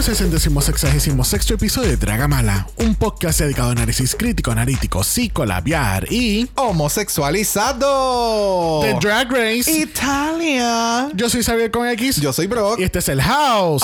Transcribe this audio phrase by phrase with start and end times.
[0.00, 5.04] Bienvenidos al centésimo sexagésimo sexto episodio de Dragamala, un podcast dedicado a análisis crítico, analítico,
[5.04, 8.80] psicolabiar y Homosexualizado.
[8.80, 9.70] The Drag Race.
[9.70, 11.10] Italia.
[11.12, 12.80] Yo soy Xavier con X Yo soy Brock.
[12.80, 13.82] y este es el House.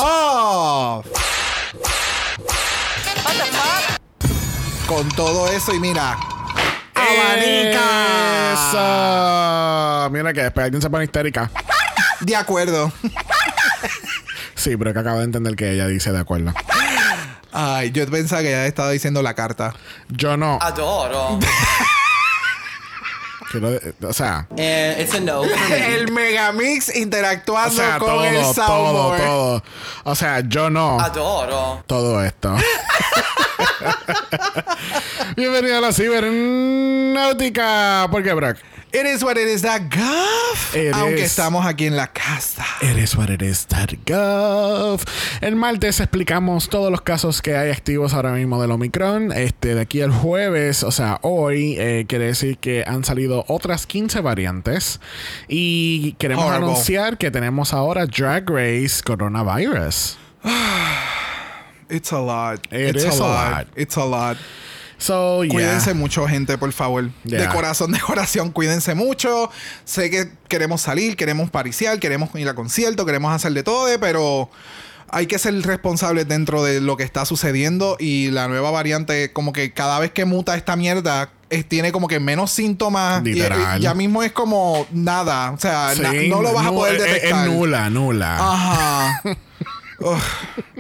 [4.86, 6.16] Con todo eso y mira.
[6.94, 8.54] Abanica.
[8.54, 10.08] Eso.
[10.12, 11.50] Mira que después alguien se pone histérica.
[12.20, 12.90] De acuerdo.
[14.66, 16.52] Sí, pero que acabo de entender que ella dice de acuerdo.
[17.52, 19.72] Ay, yo pensaba que ya estaba diciendo la carta.
[20.08, 20.58] Yo no.
[20.60, 21.38] Adoro.
[23.52, 23.70] Quiero,
[24.02, 25.44] o sea, And it's a no.
[25.70, 29.22] El Megamix o interactuando sea, con todo, el todo, soundboard.
[29.22, 29.62] todo.
[30.02, 30.98] O sea, yo no.
[30.98, 31.84] Adoro.
[31.86, 32.56] todo esto.
[35.36, 38.08] Bienvenido a la cibernáutica.
[38.10, 38.56] ¿Por qué, Brock?
[38.92, 40.74] It is what it is that gaff.
[40.74, 41.32] It Aunque is.
[41.32, 42.64] estamos aquí en la casa.
[42.80, 45.02] Eres what it is that gov.
[45.42, 49.32] El martes explicamos todos los casos que hay activos ahora mismo del Omicron.
[49.32, 53.86] Este, de aquí al jueves, o sea, hoy, eh, quiere decir que han salido otras
[53.86, 55.00] 15 variantes.
[55.46, 56.66] Y queremos Horrible.
[56.68, 60.16] anunciar que tenemos ahora Drag Race Coronavirus.
[61.90, 62.60] It's a lot.
[62.72, 63.50] It It's is a a lot.
[63.52, 63.66] lot.
[63.76, 64.36] It's a lot.
[64.98, 65.52] So, yeah.
[65.52, 67.10] Cuídense mucho, gente, por favor.
[67.24, 67.52] De Yeah.
[67.52, 69.50] corazón, de corazón, cuídense mucho.
[69.84, 74.50] Sé que queremos salir, queremos pariciar, queremos ir a concierto, queremos hacer de todo, pero
[75.10, 77.96] hay que ser responsables dentro de lo que está sucediendo.
[78.00, 82.08] Y la nueva variante, como que cada vez que muta esta mierda, es- tiene como
[82.08, 83.20] que menos síntomas.
[83.24, 83.78] Y- Literal.
[83.78, 85.52] Y, ya mismo es como nada.
[85.52, 87.46] O sea, na- Sí, no lo vas a poder es- es- detectar.
[87.48, 88.36] Es nula, nula.
[88.40, 89.20] Ajá.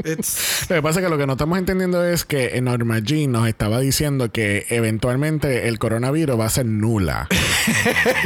[0.04, 3.32] It's- Lo que pasa es que lo que no estamos entendiendo es que Norma Jean
[3.32, 7.28] nos estaba diciendo que eventualmente el coronavirus va a ser nula.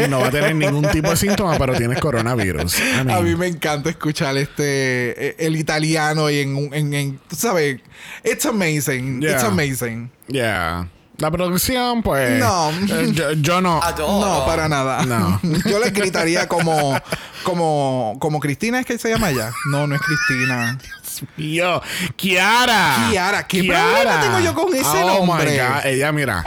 [0.05, 2.79] y no va a tener ningún tipo de síntoma, pero tienes coronavirus.
[2.79, 7.19] I mean, A mí me encanta escuchar este eh, el italiano y en, en, en
[7.29, 7.81] tú sabes,
[8.25, 9.33] it's amazing, Yeah.
[9.33, 10.11] it's amazing.
[10.29, 10.89] Yeah.
[11.21, 12.39] La producción, pues.
[12.39, 12.71] No.
[12.71, 13.81] eh, yo, yo no.
[13.99, 15.05] No, para nada.
[15.05, 15.39] No.
[15.67, 16.99] Yo le gritaría como
[17.43, 19.53] como como Cristina es que se llama ella.
[19.71, 20.79] No, no es Cristina.
[21.37, 21.83] Yo,
[22.17, 23.09] Kiara.
[23.11, 25.51] Kiara, ¿qué problema tengo yo con ese oh nombre?
[25.53, 25.85] my God.
[25.85, 26.45] Ella, mira,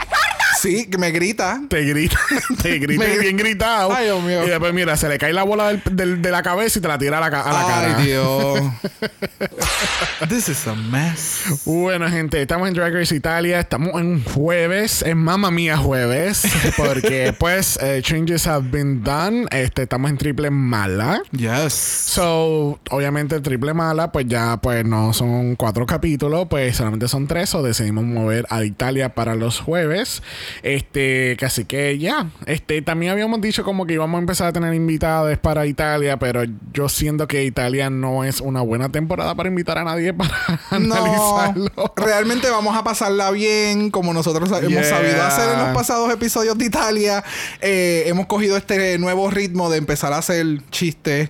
[0.63, 1.61] Sí, que me grita.
[1.67, 2.17] te grita,
[2.61, 3.93] te grita Me- bien gritado.
[3.93, 4.45] Ay, Dios mío.
[4.45, 6.87] Y después, mira, se le cae la bola del- del- de la cabeza y te
[6.87, 7.97] la tira a la, a la cara.
[7.97, 8.59] Ay, Dios.
[10.29, 11.61] This is a mess.
[11.65, 13.59] Bueno, gente, estamos en Drag Race Italia.
[13.59, 16.43] Estamos en jueves, en Mamma Mía jueves,
[16.77, 19.45] porque pues eh, changes have been done.
[19.51, 21.21] Este, estamos en triple mala.
[21.31, 21.73] Yes.
[21.73, 27.53] So, obviamente triple mala, pues ya pues no son cuatro capítulos, pues solamente son tres,
[27.53, 30.21] o decidimos mover a Italia para los jueves.
[30.61, 32.29] Este, así que ya.
[32.45, 36.43] Este, también habíamos dicho como que íbamos a empezar a tener invitados para Italia, pero
[36.73, 40.35] yo siento que Italia no es una buena temporada para invitar a nadie para
[40.79, 41.93] No, analizarlo.
[41.95, 44.83] realmente vamos a pasarla bien, como nosotros hemos Yeah.
[44.83, 47.23] sabido hacer en los pasados episodios de Italia.
[47.61, 51.29] Eh, hemos cogido este nuevo ritmo de empezar a hacer chistes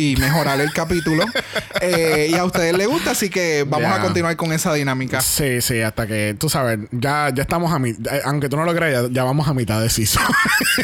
[0.00, 1.24] y mejorar el capítulo.
[1.82, 3.94] Eh, y a ustedes les gusta, así que vamos Yeah.
[3.94, 5.22] a continuar con esa dinámica.
[5.22, 8.74] Sí, sí, hasta que tú sabes, ya, ya estamos a mitad, aunque tú no lo
[8.74, 10.22] creas, ya, ya vamos a mitad de season.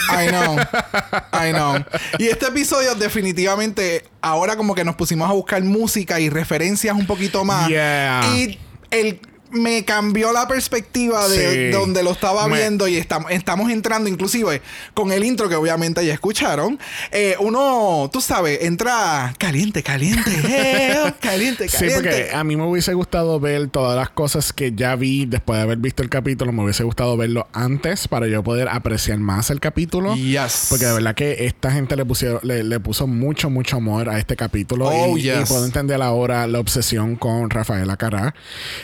[0.09, 0.56] I know.
[1.34, 1.84] I know.
[2.19, 7.06] Y este episodio definitivamente ahora como que nos pusimos a buscar música y referencias un
[7.06, 7.69] poquito más.
[7.69, 8.23] Yeah.
[8.35, 8.58] Y
[8.90, 9.20] el
[9.56, 11.76] me cambió la perspectiva de Sí.
[11.76, 14.62] donde lo estaba Me- viendo y estamos, estamos entrando inclusive
[14.94, 16.79] con el intro que obviamente ya escucharon.
[17.12, 21.97] Eh, uno, tú sabes, entra caliente, caliente, eh, caliente, Sí, caliente.
[21.97, 25.62] porque a mí me hubiese gustado ver todas las cosas que ya vi después de
[25.62, 26.52] haber visto el capítulo.
[26.52, 30.14] Me hubiese gustado verlo antes para yo poder apreciar más el capítulo.
[30.14, 30.67] Yes.
[30.69, 34.19] Porque de verdad que esta gente le, pusieron, le, le puso mucho, mucho amor a
[34.19, 34.88] este capítulo.
[34.88, 35.43] Oh, y, yes.
[35.43, 38.35] y puedo entender ahora la obsesión con Rafaela Carrá.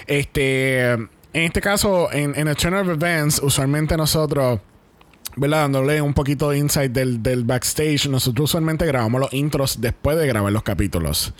[0.07, 0.62] Este,
[1.32, 4.61] en este caso, en, en el Turn of Events, usualmente nosotros
[5.37, 5.62] ¿verdad?
[5.62, 8.08] Dándole un poquito de insight del, del backstage.
[8.08, 11.32] Nosotros usualmente grabamos los intros después de grabar los capítulos.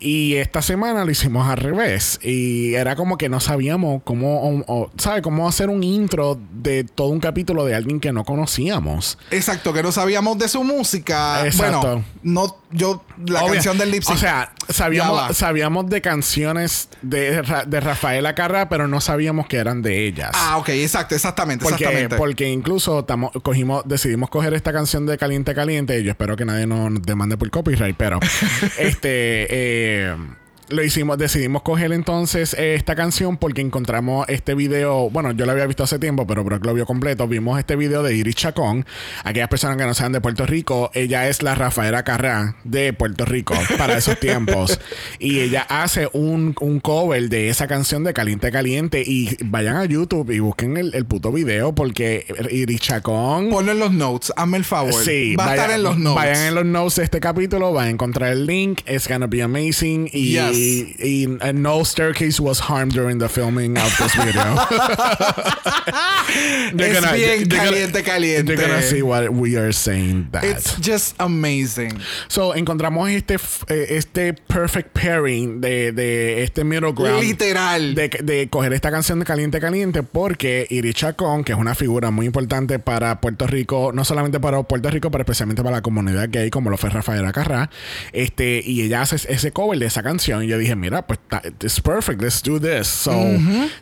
[0.00, 2.18] Y esta semana lo hicimos al revés.
[2.22, 5.22] Y era como que no sabíamos cómo, o- o, ¿sabe?
[5.22, 9.18] Cómo hacer un intro de todo un capítulo de alguien que no conocíamos.
[9.30, 11.46] Exacto, que no sabíamos de su música.
[11.46, 11.80] Exacto.
[11.80, 14.16] Bueno, no, yo, la canción del lip sync.
[14.16, 19.82] O sea, sabíamos, sabíamos de canciones de, de Rafaela Carrá, pero no sabíamos que eran
[19.82, 20.30] de ellas.
[20.34, 22.16] Ah, ok, exacto, exactamente, Porque, exactamente.
[22.16, 25.98] porque incluso tamo- cogimos, decidimos coger esta canción de Caliente Caliente.
[25.98, 28.18] y Yo espero que nadie nos nos demande por copyright, pero
[28.78, 30.16] este eh,
[30.70, 35.08] lo hicimos, decidimos coger entonces eh, esta canción porque encontramos este video.
[35.10, 37.26] Bueno, yo lo había visto hace tiempo, pero Brock lo vio completo.
[37.26, 38.84] Vimos este video de Iris Chacón.
[39.24, 43.24] Aquellas personas que no sean de Puerto Rico, ella es la Rafaela Carrá de Puerto
[43.24, 44.78] Rico para esos tiempos.
[45.18, 49.02] Y ella hace un, un cover de esa canción de Caliente Caliente.
[49.06, 53.48] Y vayan a YouTube y busquen el, el puto video porque Iris Chacón.
[53.48, 54.92] Ponlo en los notes, hazme el favor.
[55.02, 56.14] Sí, Va a vaya- estar en los notes.
[56.16, 58.80] Vayan en los notes de este capítulo, van a encontrar el link.
[58.86, 60.10] It's gonna be amazing.
[60.12, 60.57] Y, Yes.
[60.98, 64.42] Y, uh, no staircase was harmed during the filming of this video.
[66.74, 68.56] They're Es bien they're caliente, caliente.
[68.56, 70.44] They're gonna see what we are saying that.
[70.44, 71.98] It's just amazing.
[72.28, 73.36] So, encontramos este,
[73.68, 77.22] eh, este perfect pairing de, de este middle ground.
[77.22, 77.94] Literal.
[77.94, 82.10] De, de coger esta canción de Caliente Caliente porque Iris Chacón, que es una figura
[82.10, 86.28] muy importante para Puerto Rico, no solamente para Puerto Rico, pero especialmente para la comunidad
[86.30, 87.70] gay, como lo fue Rafaela Carrá,
[88.12, 90.42] este, y ella hace ese cover de esa canción.
[90.48, 91.18] Yo dije, mira, pues
[91.60, 92.88] it's perfect, let's do this.
[92.88, 93.12] So,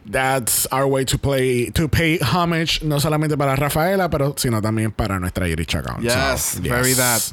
[0.04, 4.90] that's our way to play, to pay homage, no solamente para Rafaela, pero sino también
[4.92, 6.02] para nuestra Iris Chacón.
[6.02, 7.32] Yes, So, very that.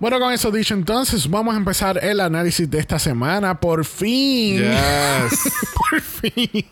[0.00, 3.58] Bueno, con eso dicho, entonces vamos a empezar el análisis de esta semana.
[3.58, 4.58] Por fin.
[4.58, 5.52] Yes.
[5.90, 6.66] Por fin.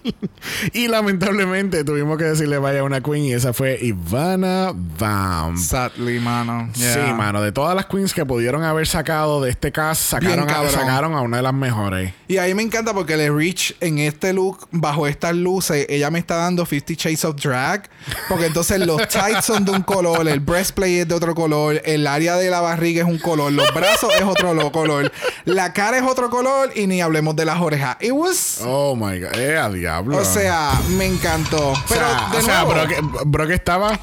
[0.73, 5.59] Y lamentablemente tuvimos que decirle vaya a una queen y esa fue Ivana Vamp.
[5.59, 6.71] Sadly, mano.
[6.75, 7.15] Sí, Yeah.
[7.15, 7.43] mano.
[7.43, 11.21] De todas las queens que pudieron haber sacado de este cast, sacaron, a, sacaron a
[11.21, 12.13] una de las mejores.
[12.29, 16.19] Y ahí me encanta porque le Rich en este look, bajo estas luces, ella me
[16.19, 17.89] está dando 50 Shades of Drag.
[18.29, 22.07] Porque entonces los tights son de un color, el breastplate es de otro color, el
[22.07, 25.13] área de la barriga es un color, los brazos es otro lo- color,
[25.45, 27.97] la cara es otro color y ni hablemos de las orejas.
[28.01, 28.61] It was.
[28.65, 29.35] Oh my god.
[29.37, 30.19] Eh, a diablo.
[30.19, 31.73] O sea, me encantó.
[31.89, 33.99] Pero o sea, de o sea, nuevo, Brock, Brock estaba.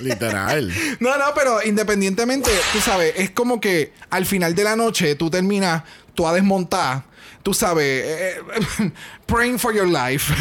[0.00, 0.70] Literal.
[1.00, 5.30] No, no, pero independientemente, tú sabes, es como que al final de la noche tú
[5.30, 5.82] terminas,
[6.14, 7.02] tú a desmontar,
[7.42, 8.40] tú sabes, eh,
[8.80, 8.90] eh,
[9.26, 10.32] praying for your life.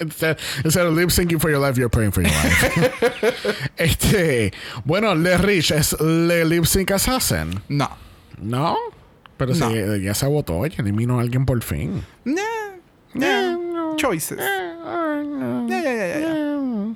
[0.00, 3.70] Instead, instead of lip syncing for your life, you're praying for your life.
[3.76, 4.52] este,
[4.84, 7.60] bueno, Le Rich es Le Lip Sync Assassin.
[7.68, 7.88] no.
[8.38, 8.76] ¿No?
[9.36, 9.70] Pero No.
[9.70, 12.04] si ya se votó, ya eliminó a alguien por fin.
[12.24, 12.40] Nah,
[13.14, 13.56] nah,
[13.96, 14.38] Choices.
[14.38, 16.94] Yeah, yeah,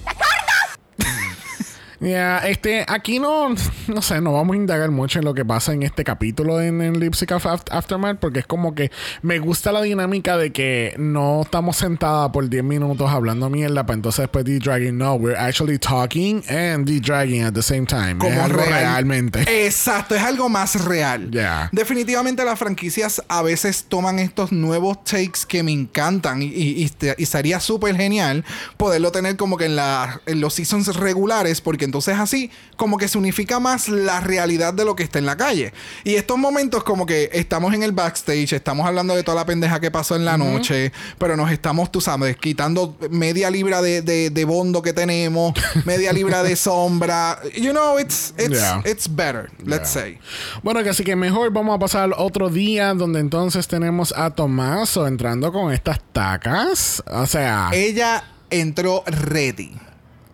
[2.05, 2.39] yeah.
[2.49, 3.55] Este, aquí no,
[3.89, 6.81] no sé, no vamos a indagar mucho en lo que pasa en este capítulo en,
[6.83, 8.91] en Lip Sync of Aft- Aftermath, porque es como que
[9.23, 13.95] me gusta la dinámica de que no estamos sentadas por 10 minutos hablando mierda para
[13.97, 14.97] entonces después de-dragging.
[14.97, 18.12] No, we're actually talking and de-dragging at the same time.
[18.12, 19.67] es Como algo real- realmente.
[19.67, 21.31] Exacto, es algo más real.
[21.31, 21.69] Ya.
[21.73, 26.91] Definitivamente las franquicias a veces toman estos nuevos takes que me encantan y, y, y
[27.17, 28.45] y sería súper genial
[28.77, 33.06] poderlo tener como que en, la, en los seasons regulares porque entonces así como que
[33.06, 35.72] se unifica más la realidad de lo que está en la calle.
[36.03, 39.79] Y estos momentos como que estamos en el backstage, estamos hablando de toda la pendeja
[39.79, 44.31] que pasó en la noche, pero nos estamos, tú sabes, quitando media libra de, de,
[44.31, 47.39] de bondo que tenemos, media libra de sombra.
[47.56, 48.82] You know, it's, it's, Yeah.
[48.84, 50.19] it's better, let's say.
[50.65, 55.06] Bueno, que así que mejor vamos a pasar otro día donde entonces tenemos a Tomaso
[55.06, 57.05] entrando con estas tacas.
[57.06, 59.77] O sea, Ella entró ready.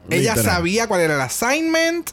[0.08, 0.44] Ella Literal.
[0.56, 2.10] sabía cuál era el assignment.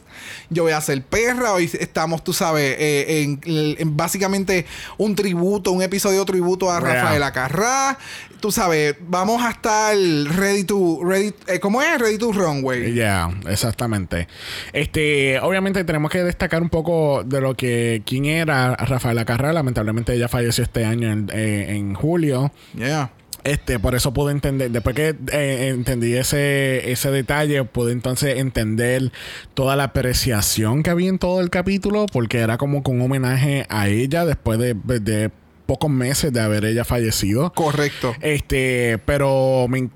[0.50, 1.54] Yo voy a ser perra.
[1.54, 3.40] Hoy estamos, tú sabes, eh, en,
[3.80, 4.66] en básicamente
[4.98, 6.96] un tributo, un episodio tributo a Real.
[6.98, 7.98] Rafaela Carrá.
[8.40, 11.00] Tú sabes, vamos a estar ready to.
[11.04, 11.98] Ready, eh, ¿Cómo es?
[12.00, 12.94] Ready to runway.
[12.94, 14.28] Ya, exactamente.
[14.74, 19.54] Este, obviamente tenemos que destacar un poco de lo que quién era Rafaela Carrá.
[19.54, 22.52] Lamentablemente ella falleció este año en, eh, en julio.
[22.76, 23.12] Yeah.
[23.52, 29.12] Este, por eso pude entender, después que eh, entendí ese, ese detalle, pude entonces entender
[29.54, 33.66] toda la apreciación que había en todo el capítulo, porque era como con un homenaje
[33.70, 35.32] a ella después de, de
[35.66, 37.52] pocos meses de haber ella fallecido.
[37.54, 38.16] Correcto.
[38.22, 39.90] Este, pero, me-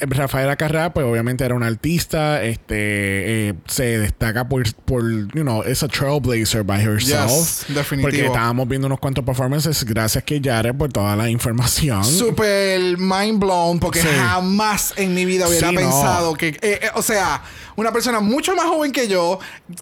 [0.00, 0.14] ¿sabe?
[0.14, 5.02] Rafaela Carrá, pues obviamente era una artista, este, eh, se destaca por, por,
[5.34, 7.30] you know, es a trailblazer by herself.
[7.30, 8.02] Yes, definitivo.
[8.10, 12.04] Porque estábamos viendo unos cuantos performances, gracias que Yare por toda la información.
[12.04, 14.08] Super mind blown porque Sí.
[14.18, 15.80] jamás en mi vida hubiera Sí, no.
[15.80, 17.42] pensado que, eh, eh, o sea,
[17.76, 19.38] una persona mucho más joven que yo,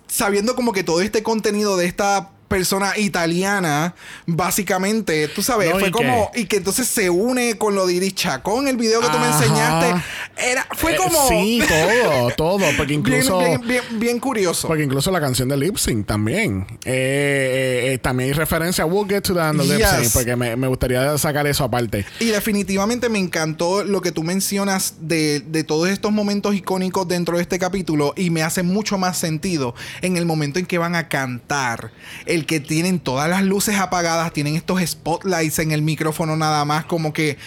[0.07, 3.95] sabiendo como que todo este contenido de esta persona italiana,
[4.27, 8.15] básicamente, tú sabes, No, fue como, y que entonces se une con lo de Iris
[8.15, 9.95] Chacón, el video que tú me enseñaste,
[10.39, 11.29] era, fue Eh, como...
[11.29, 12.67] sí, todo, todo.
[12.77, 13.39] Porque incluso.
[13.39, 14.67] bien, bien, bien curioso.
[14.69, 16.67] Porque incluso la canción de Lip Sync también.
[16.85, 18.85] Eh, eh, también hay referencia.
[18.87, 19.89] We'll get to the lip Yes.
[20.01, 20.13] sync.
[20.13, 22.05] Porque me, me gustaría sacar eso aparte.
[22.21, 27.37] Y definitivamente me encantó lo que tú mencionas de, de todos estos momentos icónicos dentro
[27.37, 30.95] de este capítulo y me hace mucho más sentido en el momento en que van
[30.95, 31.93] a cantar.
[32.27, 36.85] El que tienen todas las luces apagadas, tienen estos spotlights en el micrófono nada más
[36.85, 37.39] como que...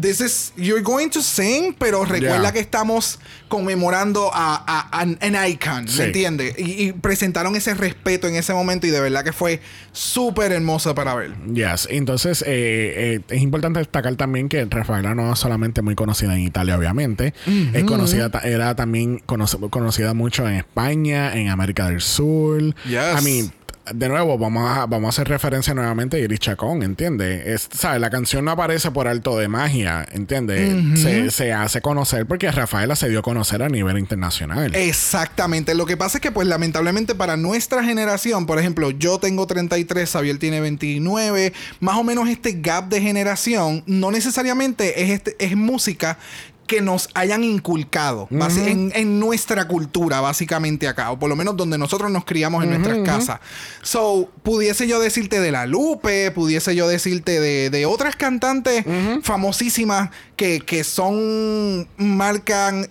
[0.00, 2.52] This is, you're going to sing, pero recuerda Yeah.
[2.52, 5.98] que estamos conmemorando a, a- an, an icon, Sí.
[5.98, 6.54] ¿me entiendes?
[6.58, 9.60] Y, y presentaron ese respeto en ese momento y de verdad que fue
[9.92, 11.32] súper hermoso para ver.
[11.52, 11.86] Yes.
[11.90, 16.40] Entonces, eh, eh, es importante destacar también que Rafaela no es solamente muy conocida en
[16.40, 17.34] Italia, obviamente.
[17.74, 22.62] Es conocida, era también conocida mucho en España, en América del Sur.
[22.86, 23.20] Yes.
[23.20, 23.52] I mean,
[23.92, 27.46] de nuevo, vamos a, vamos a hacer referencia nuevamente a Iris Chacón, ¿entiendes?
[27.46, 28.00] Es, ¿sabes?
[28.00, 31.00] La canción no aparece por alto de magia, ¿entiendes?
[31.00, 34.74] se, se hace conocer porque Rafaela se dio a conocer a nivel internacional.
[34.74, 35.74] Exactamente.
[35.74, 40.10] Lo que pasa es que, pues, lamentablemente para nuestra generación, por ejemplo, yo tengo 33,
[40.10, 45.56] Xavier tiene 29, más o menos este gap de generación no necesariamente es, este, es
[45.56, 46.18] música
[46.66, 52.10] que nos hayan inculcado en nuestra cultura, básicamente acá, o por lo menos donde nosotros
[52.10, 53.40] nos criamos en nuestras casas.
[53.82, 58.84] So, pudiese yo decirte de La Lupe, pudiese yo decirte de, de otras cantantes
[59.22, 62.88] famosísimas que, que son, marcan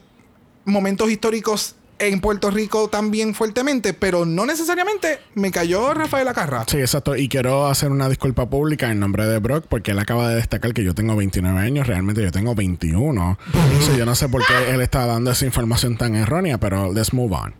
[0.65, 6.65] momentos históricos en Puerto Rico también fuertemente, pero no necesariamente me cayó Rafael Acarra.
[6.67, 7.15] Sí, exacto.
[7.15, 10.73] Y quiero hacer una disculpa pública en nombre de Brock porque él acaba de destacar
[10.73, 11.85] que yo tengo 29 años.
[11.85, 13.37] Realmente yo tengo 21.
[13.85, 17.13] So, yo no sé por qué él está dando esa información tan errónea, pero let's
[17.13, 17.53] move on.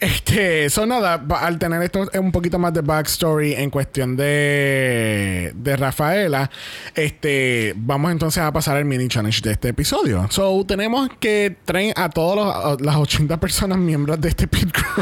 [0.00, 5.76] Este, eso nada, al tener esto un poquito más de backstory en cuestión de, de
[5.76, 6.50] Rafaela,
[6.94, 10.26] este, vamos entonces a pasar al mini challenge de este episodio.
[10.30, 14.84] So, tenemos que traer a todas las 80 personas miembros de este pit crew.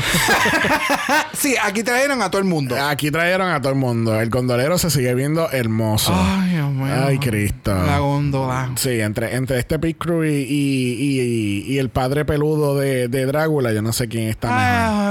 [1.33, 2.77] Sí, aquí trajeron a todo el mundo.
[2.77, 4.21] Aquí trajeron a todo el mundo.
[4.21, 6.13] El gondolero se sigue viendo hermoso.
[6.15, 6.87] Ay, Dios mío.
[7.07, 7.73] Ay, Cristo.
[7.75, 8.73] La góndola.
[8.77, 13.25] Sí, entre, entre este pit crew y, y, y- y el padre peludo de, de
[13.27, 15.11] Drácula, yo no sé quién está mejor.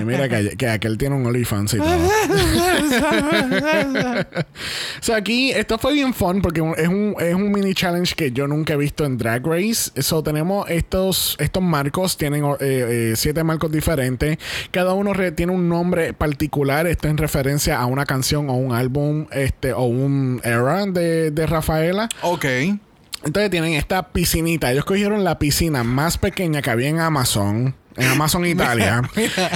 [0.00, 1.96] Y mira que, que aquel tiene un OnlyFans y todo.
[2.04, 2.10] o
[5.00, 8.46] sea, aquí esto fue bien fun porque es un, es un mini challenge que yo
[8.46, 9.90] nunca he visto en Drag Race.
[9.94, 14.38] Eso tenemos estos, estos marcos, tienen eh, eh, siete marcos diferentes.
[14.70, 16.86] Cada uno tiene un nombre particular.
[16.86, 21.46] Esto en referencia a una canción o un álbum este, o un era de, de
[21.46, 22.08] Rafaela.
[22.22, 22.44] ok.
[23.24, 24.70] Entonces tienen esta piscinita.
[24.70, 29.02] Ellos cogieron la piscina más pequeña que había en Amazon, en Amazon Italia.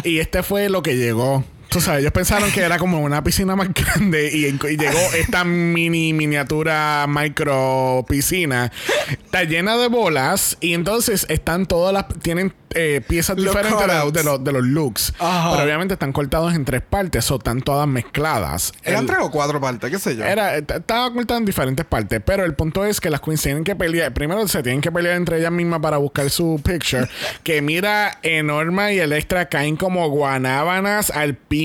[0.05, 1.45] Y este fue lo que llegó.
[1.69, 5.45] Tú sabes, ellos pensaron que era como una piscina más grande y, y llegó esta
[5.45, 8.73] mini miniatura micro piscina.
[9.11, 12.07] Está llena de bolas y entonces están todas las...
[12.23, 15.15] Tienen eh, piezas Los diferentes de, de los, de los looks.
[15.19, 15.51] Ajá.
[15.53, 18.73] Pero obviamente están cortados en tres partes o están todas mezcladas.
[18.83, 20.25] Eran El- tres o cuatro partes, qué sé yo.
[20.25, 23.65] era, t- estaba ocultada en diferentes partes, pero el punto es que las queens tienen
[23.65, 24.13] que pelear.
[24.15, 27.09] Primero se tienen que pelear entre ellas mismas para buscar su picture.
[27.43, 31.58] que mira, Enorma y Electra caen como guanábanas al piso.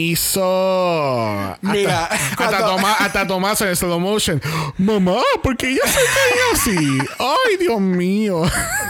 [1.61, 4.41] Mira, hasta, cuando- hasta, Toma- hasta Tomás en slow motion.
[4.77, 6.97] Mamá, ¿por qué ella se cae así?
[7.19, 8.43] Ay, Dios mío.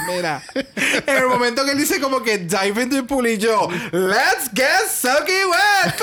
[0.07, 3.67] Mira, en el momento que él dice como que dive into the pool y yo,
[3.91, 5.93] let's get sucky wet.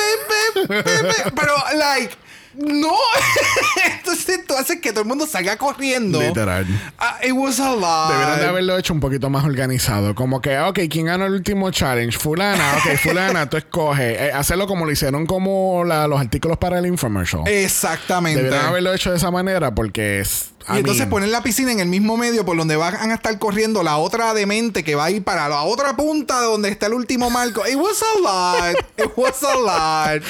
[1.35, 2.16] Pero, like,
[2.54, 2.92] no.
[3.99, 6.21] Entonces tú haces que todo el mundo salga corriendo.
[6.21, 6.66] Literal.
[6.99, 8.11] Ah, it was a lot.
[8.12, 10.14] Debieron de haberlo hecho un poquito más organizado.
[10.14, 12.19] Como que, ok, ¿quién ganó el último challenge?
[12.19, 14.26] Fulana, ok, fulana, tú escoge.
[14.26, 17.42] Eh, hacerlo como lo hicieron como la- los artículos para el infomercial.
[17.47, 18.42] Exactamente.
[18.42, 20.50] Debieron haberlo hecho de esa manera porque es...
[20.73, 23.83] Y entonces poner la piscina en el mismo medio por donde van a estar corriendo
[23.83, 26.95] la otra demente que va a ir para la otra punta de donde está el
[26.95, 27.62] último marco.
[27.67, 28.76] It was a lot.
[28.99, 30.23] It was a lot.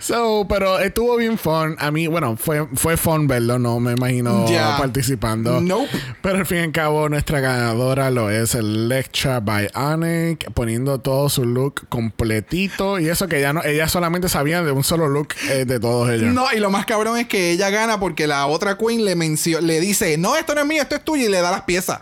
[0.00, 1.76] So, pero estuvo bien fun.
[1.78, 4.76] A mí, bueno, fue, fue fun verlo, no me imagino Ya.
[4.78, 5.60] participando.
[5.60, 5.88] Nope.
[6.22, 11.00] Pero al fin y al cabo, nuestra ganadora lo es el Lecture by Anik, poniendo
[11.00, 12.98] todo su look completito.
[12.98, 16.10] Y eso que ella no, ella solamente sabía de un solo look eh, de todos
[16.10, 16.32] ellos.
[16.34, 19.60] No, y lo más cabrón es que ella gana porque la otra queen le mencio-
[19.80, 22.00] le dice, no, esto no es mío, esto es tuyo, y le da las piezas.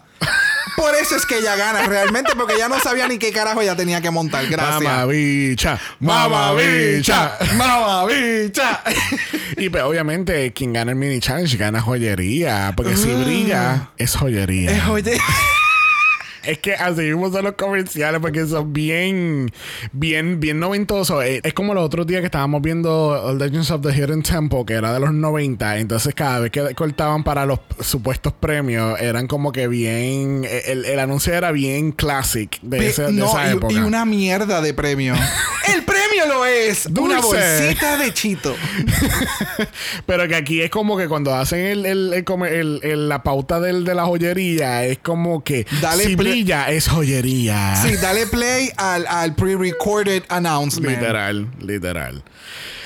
[0.77, 3.77] Por eso es que ella gana realmente, porque ella no sabía ni qué carajo ella
[3.77, 4.47] tenía que montar.
[4.47, 4.83] Gracias.
[4.83, 8.83] Mamabicha, mamabicha, mamabicha.
[9.57, 12.75] y pues obviamente quien gana el mini challenge gana joyería.
[12.77, 14.73] Porque si brilla, es joyería.
[14.73, 15.19] Eh, oye.
[16.47, 19.51] Es que así mismo son los comerciales porque son bien,
[19.93, 21.25] bien, bien noventosos.
[21.25, 24.75] Eh, Es como los otros días que estábamos viendo Legends of the Hidden Temple, que
[24.75, 25.79] era de los 90.
[25.79, 30.45] Entonces, cada vez que cortaban para los supuestos premios, eran como que bien.
[30.45, 33.73] eh, El, el anuncio era bien classic de, Pe- ese- de no, esa y- época.
[33.75, 35.15] y, una mierda de premio.
[35.75, 35.96] El premio
[36.27, 38.55] lo es una bolsita de chito.
[40.07, 44.85] Pero que aquí es como que cuando hacen el, la pauta del, de la joyería,
[44.85, 47.77] es como que Dale si brilla, es joyería.
[47.77, 50.97] Sí, dale play al, al pre-recorded announcement.
[50.97, 52.23] Literal, literal.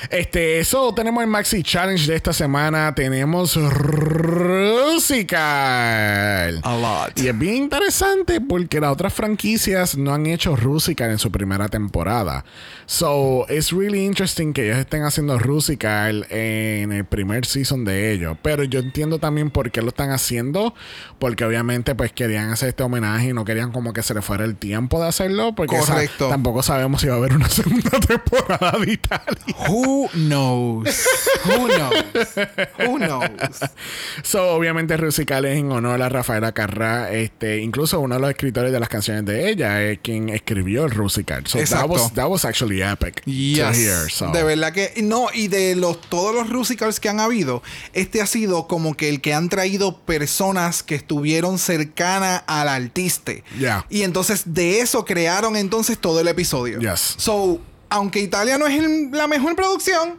[0.09, 2.93] Este, eso tenemos el Maxi Challenge de esta semana.
[2.95, 5.31] Tenemos Rusical.
[6.63, 7.19] A lot.
[7.19, 11.67] Y es bien interesante porque las otras franquicias no han hecho Rusical en su primera
[11.69, 12.43] temporada.
[12.91, 18.37] So, it's really interesting que ellos estén haciendo Rusical en el primer season de ellos.
[18.41, 20.73] Pero yo entiendo también por qué lo están haciendo.
[21.17, 24.43] Porque obviamente pues querían hacer este homenaje y no querían como que se le fuera
[24.43, 25.55] el tiempo de hacerlo.
[25.55, 29.55] Porque sa- tampoco sabemos si va a haber una segunda temporada de Italia.
[29.69, 31.07] Who knows?
[31.45, 32.27] Who knows?
[32.77, 33.71] Who knows?
[34.23, 37.09] So, obviamente, Rusical es en honor a Rafaela Carrá.
[37.13, 40.91] Este, incluso uno de los escritores de las canciones de ella es quien escribió el
[40.91, 41.47] Rusical.
[41.47, 41.87] So, that Exacto.
[41.93, 43.77] was, that was actually epic to Yes.
[43.77, 44.09] hear.
[44.11, 44.31] So.
[44.31, 47.61] De verdad que no, y de los todos los musicals que han habido,
[47.93, 53.31] este ha sido como que el que han traído personas que estuvieron cercanas al artista.
[53.59, 53.85] Yeah.
[53.89, 56.79] Y entonces de eso crearon entonces todo el episodio.
[56.79, 57.15] Yes.
[57.17, 57.59] So,
[57.89, 60.17] aunque Italia no es el- la mejor producción,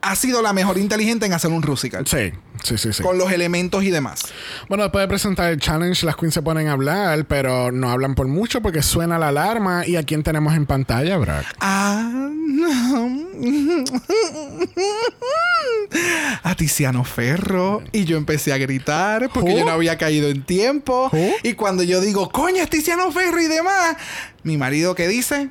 [0.00, 2.06] ha sido la mejor inteligente en hacer un musical.
[2.06, 3.02] Sí, sí, sí, sí.
[3.02, 4.22] Con los elementos y demás.
[4.68, 8.14] Bueno, después de presentar el challenge, las queens se ponen a hablar, pero no hablan
[8.14, 9.86] por mucho porque suena la alarma.
[9.86, 11.46] ¿Y a quién tenemos en pantalla, Brack?
[11.60, 12.10] Ah,
[12.46, 13.26] no.
[16.42, 17.82] A Tiziano Ferro.
[17.92, 19.58] Y yo empecé a gritar porque Who?
[19.58, 21.10] yo no había caído en tiempo.
[21.12, 21.30] Who?
[21.42, 23.96] Y cuando yo digo, coño, es Tiziano Ferro y demás,
[24.42, 25.50] mi marido que dice,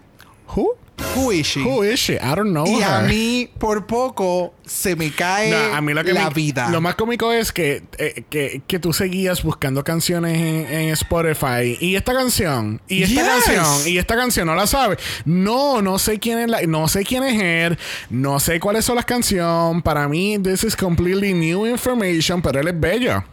[0.56, 0.78] Who?
[1.16, 1.62] Who is she?
[1.64, 2.14] Who is she?
[2.16, 6.04] I don't know y a mí, por poco, se me cae No, a mí lo
[6.04, 6.70] que la me- vida.
[6.70, 11.78] Lo más cómico es que, eh, que, que tú seguías buscando canciones en, en Spotify.
[11.80, 13.44] Y esta canción, y esta Yes.
[13.46, 14.98] canción, y esta canción, no la sabes.
[15.26, 17.78] No, no sé quién es la, no sé quién es él,
[18.10, 19.84] no sé cuáles son las canciones.
[19.84, 23.24] Para mí, this is completely new information, pero él es bello.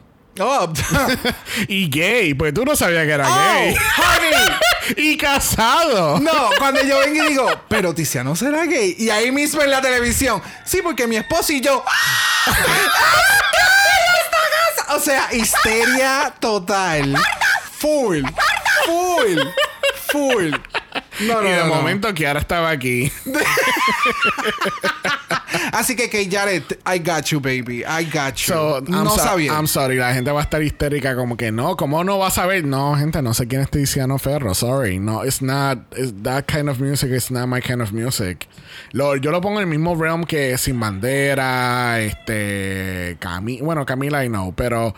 [0.40, 0.72] Oh,
[1.68, 3.76] y gay, pues tú no sabías que era Oh, gay.
[3.96, 4.56] honey.
[4.96, 6.18] y casado.
[6.18, 8.96] No, cuando yo vengo y digo, pero Tiziano será gay.
[8.98, 11.84] Y ahí mismo en la televisión, sí, porque mi esposo y yo.
[11.86, 12.54] ¡Ah!
[14.90, 17.16] O sea, histeria total.
[17.78, 18.22] Full.
[18.86, 19.40] Full.
[20.12, 20.54] Full.
[21.20, 21.74] No, no, y de no, no.
[21.76, 23.10] momento Kiara estaba aquí.
[25.72, 27.84] Así que, que Jared, I got you, baby.
[27.84, 28.52] I got you.
[28.54, 29.52] So, no so- sabía.
[29.52, 32.30] I'm sorry, la gente va a estar histérica como que no, ¿cómo no va a
[32.30, 32.64] saber?
[32.64, 34.98] No, gente, no sé quién es Tiziano Ferro, sorry.
[34.98, 38.48] No, it's not, it's, that kind of music is not my kind of music.
[38.92, 44.24] Lo- yo lo pongo en el mismo realm que Sin Bandera, este, Cami, bueno, Camila
[44.24, 44.94] I know, pero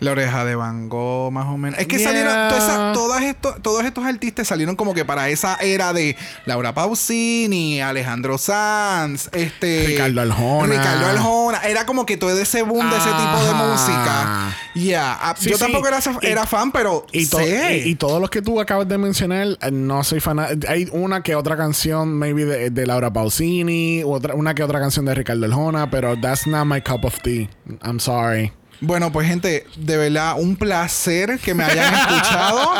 [0.00, 1.78] La oreja de Van Gogh, más o menos.
[1.80, 2.08] Es que Yeah.
[2.08, 6.72] salieron, todas todas estos, todos estos artistas salieron como que para esa era de Laura
[6.74, 9.84] Pausini, Alejandro Sanz, este.
[9.86, 10.66] Ricardo Arjona.
[10.76, 11.58] Ricardo Arjona.
[11.58, 14.52] Era como que todo ese boom de ese tipo de música.
[14.74, 15.12] Ya.
[15.20, 15.62] ah, Sí, Yo sí.
[15.62, 17.06] tampoco era, Y- era fan, pero.
[17.12, 17.82] y, to- sé.
[17.86, 20.38] y, y todos los que tú acabas de mencionar, eh, no soy fan.
[20.68, 25.04] Hay una que otra canción, maybe de, de Laura Pausini, otra, una que otra canción
[25.06, 27.48] de Ricardo Arjona, pero that's not my cup of tea.
[27.84, 28.52] I'm sorry.
[28.80, 32.72] Bueno, pues gente, de verdad, un placer que me hayan escuchado.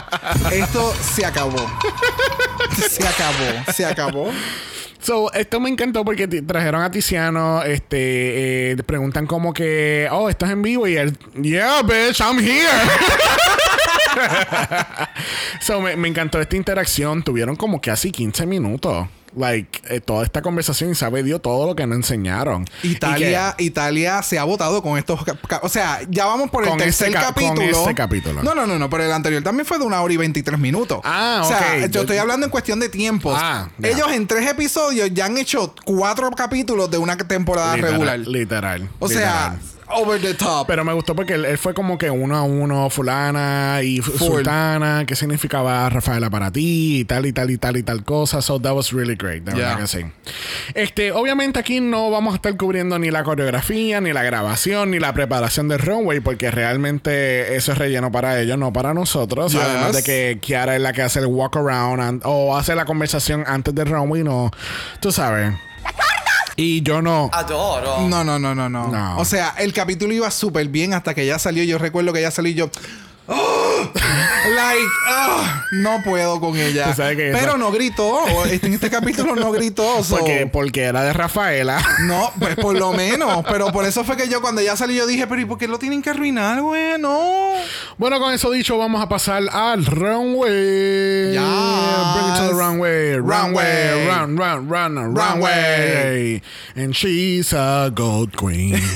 [0.53, 1.57] Esto se acabó.
[2.91, 4.33] Se acabó, se acabó.
[5.01, 10.47] So, esto me encantó porque trajeron a Tiziano, este, eh, preguntan como que, oh, esto
[10.47, 12.67] es en vivo y él, yeah, bitch, I'm here.
[15.61, 17.23] so, me, me encantó esta interacción.
[17.23, 19.07] Tuvieron como casi 15 minutos.
[19.37, 22.65] Like, eh, toda esta conversación y sabe Dios todo lo que nos enseñaron.
[22.83, 25.21] Italia, Italia se ha votado con estos.
[25.63, 27.79] O sea, ya vamos por el tercer este ca- con capítulo.
[27.81, 28.43] este capítulo.
[28.43, 28.89] No, no, no, no.
[28.89, 31.01] Pero el anterior también fue de una hora y 23 minutos.
[31.05, 33.37] Ah, O sea, yo Yo- estoy hablando en cuestión de tiempos.
[33.39, 33.69] Ah.
[33.83, 38.19] Ellos en tres episodios ya han hecho cuatro capítulos de una temporada Literal, regular.
[38.21, 38.89] Literal.
[38.99, 39.57] O sea.
[39.89, 40.67] Over the top.
[40.67, 44.13] Pero me gustó porque él, él fue como que uno a uno, fulana y fu-
[44.13, 44.27] Full.
[44.37, 48.43] sultana, que significaba Rafaela para ti y tal y tal y tal y tal cosa.
[48.43, 49.69] So that was really great, de Yeah.
[49.77, 50.05] verdad que sí.
[50.75, 54.99] Este, obviamente aquí no vamos a estar cubriendo ni la coreografía, ni la grabación, ni
[54.99, 59.53] la preparación del runway, porque realmente eso es relleno para ellos, no para nosotros.
[59.53, 59.63] Yes.
[59.63, 62.85] Además de que Kiara es la que hace el walk around an- o hace la
[62.85, 64.51] conversación antes del runway, no.
[65.01, 65.53] Tú sabes.
[66.57, 67.31] Y yo no.
[67.33, 68.01] Adoro.
[68.09, 69.19] No, no, no, no, no, No.
[69.19, 71.63] O sea, el capítulo iba súper bien hasta que ya salió.
[71.63, 72.71] Yo recuerdo que ya salió y yo.
[73.29, 73.91] ¡Oh!
[74.55, 76.93] Like, ah, no puedo con ella.
[76.97, 78.21] Pero eso- no gritó.
[78.51, 80.03] En este capítulo no gritó.
[80.05, 81.83] so- Porque, porque era de Rafaela.
[82.03, 83.45] No, pues por lo menos.
[83.49, 85.69] Pero por eso fue que yo cuando ya salió yo dije, pero ¿y por qué
[85.69, 86.99] lo tienen que arruinar, güey?
[86.99, 87.53] No.
[87.99, 91.33] Bueno, con eso dicho, vamos a pasar al runway.
[91.33, 93.17] Bring it to the runway.
[93.17, 94.07] Runway.
[94.07, 94.07] Runway.
[94.07, 96.43] Run, run, run, runway.
[96.75, 98.81] And she's a gold queen.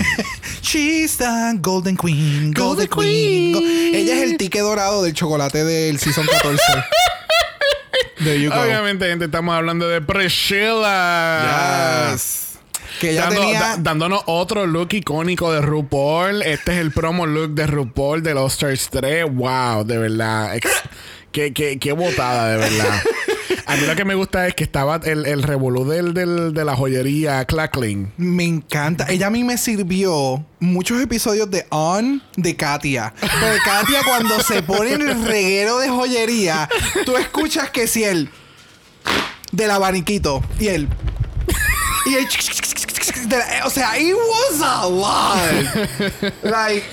[0.63, 2.53] She's the Golden Queen.
[2.53, 3.55] Golden Golden Queen.
[3.55, 3.95] Queen.
[3.95, 6.59] Ella es el ticket dorado del chocolate del Season 14.
[8.23, 8.61] There you go.
[8.61, 12.11] Obviamente, gente, estamos hablando de Priscilla.
[12.13, 12.59] Yes.
[13.01, 13.61] Que ella Dando- tenía.
[13.61, 16.43] da- dándonos otro look icónico de RuPaul.
[16.43, 19.25] Este es el promo look de RuPaul de los Stars 3.
[19.31, 20.55] Wow, de verdad.
[20.57, 20.83] Ex-
[21.33, 23.03] qué, qué, qué botada, de verdad.
[23.67, 26.77] A mí lo que me gusta es que estaba el, el revolú del, de la
[26.77, 28.13] joyería Clackling.
[28.17, 29.07] Me encanta.
[29.09, 33.15] Ella a mí me sirvió muchos episodios de On de Katia.
[33.21, 36.69] Porque Katia, cuando se pone en el reguero de joyería,
[37.05, 38.31] tú escuchas que si él
[39.53, 40.89] del abaniquito y él.
[42.07, 42.27] Y él.
[43.65, 46.33] o sea, it was a lot.
[46.43, 46.85] like,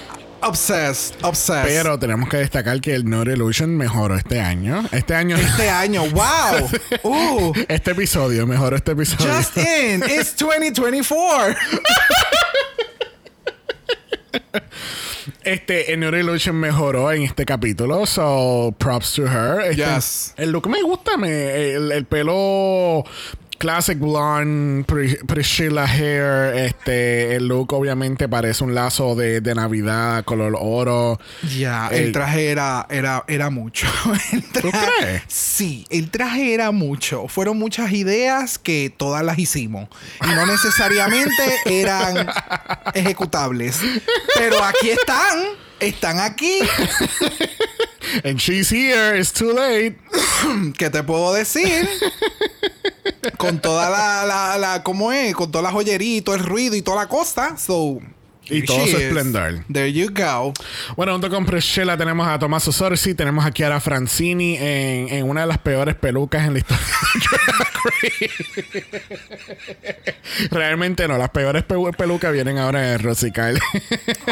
[0.41, 1.15] obsessed.
[1.23, 1.65] Obsessed.
[1.67, 4.83] Pero tenemos que destacar que el Not Illusion mejoró este año.
[4.91, 5.35] Este año.
[5.37, 6.69] Este año, wow.
[7.03, 9.33] Uh, Este episodio mejoró este episodio.
[9.33, 10.03] just in.
[10.03, 11.55] It's 2024.
[15.43, 18.05] Este, el Illusion mejoró en este capítulo.
[18.05, 19.61] So, props to her.
[19.61, 20.33] Este, Yes.
[20.37, 21.15] El look me gusta.
[21.17, 23.05] Me, el, el pelo
[23.57, 26.55] classic blonde, Pri- Priscilla hair.
[26.55, 31.19] Este, el look obviamente parece un lazo de, de Navidad color oro.
[31.57, 33.87] Ya, El- el traje era, era, era mucho.
[34.31, 35.23] El ¿Tú crees?
[35.27, 37.27] Sí, el traje era mucho.
[37.27, 39.89] Fueron muchas ideas que todas las hicimos.
[40.23, 42.27] Y no necesariamente eran
[42.93, 43.79] ejecutables.
[44.35, 45.39] Pero aquí están.
[45.79, 46.59] Están aquí.
[48.23, 49.15] And she's here.
[49.19, 49.97] It's too late.
[50.77, 51.87] ¿Qué te puedo decir?
[53.37, 55.35] Con toda la, la, la ¿cómo es?
[55.35, 57.57] Con toda la joyería y todo el ruido y toda la cosa.
[57.57, 57.99] So.
[58.49, 59.65] Y todo su esplendor.
[59.71, 60.53] There you go.
[60.95, 65.41] Bueno, junto con Priscilla tenemos a Tommaso Sorsi, tenemos a Chiara Francini en, en una
[65.41, 66.85] de las peores pelucas en la historia.
[70.51, 73.59] Realmente no, las peores pe- pelucas vienen ahora de Rosy Kyle.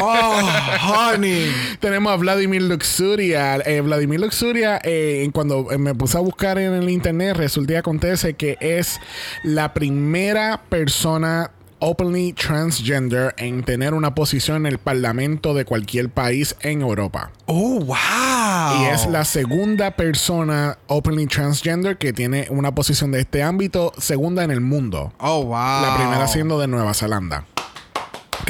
[0.00, 0.40] Oh,
[0.82, 1.52] honey.
[1.80, 3.56] tenemos a Vladimir Luxuria.
[3.64, 8.34] Eh, Vladimir Luxuria, eh, cuando eh, me puse a buscar en el internet, resulta acontece
[8.34, 9.00] que es
[9.42, 16.56] la primera persona openly transgender en tener una posición en el parlamento de cualquier país
[16.60, 17.30] en Europa.
[17.46, 18.82] Oh, wow.
[18.82, 24.44] Y es la segunda persona openly transgender que tiene una posición de este ámbito, segunda
[24.44, 25.12] en el mundo.
[25.18, 25.82] Oh, wow.
[25.82, 27.44] La primera siendo de Nueva Zelanda.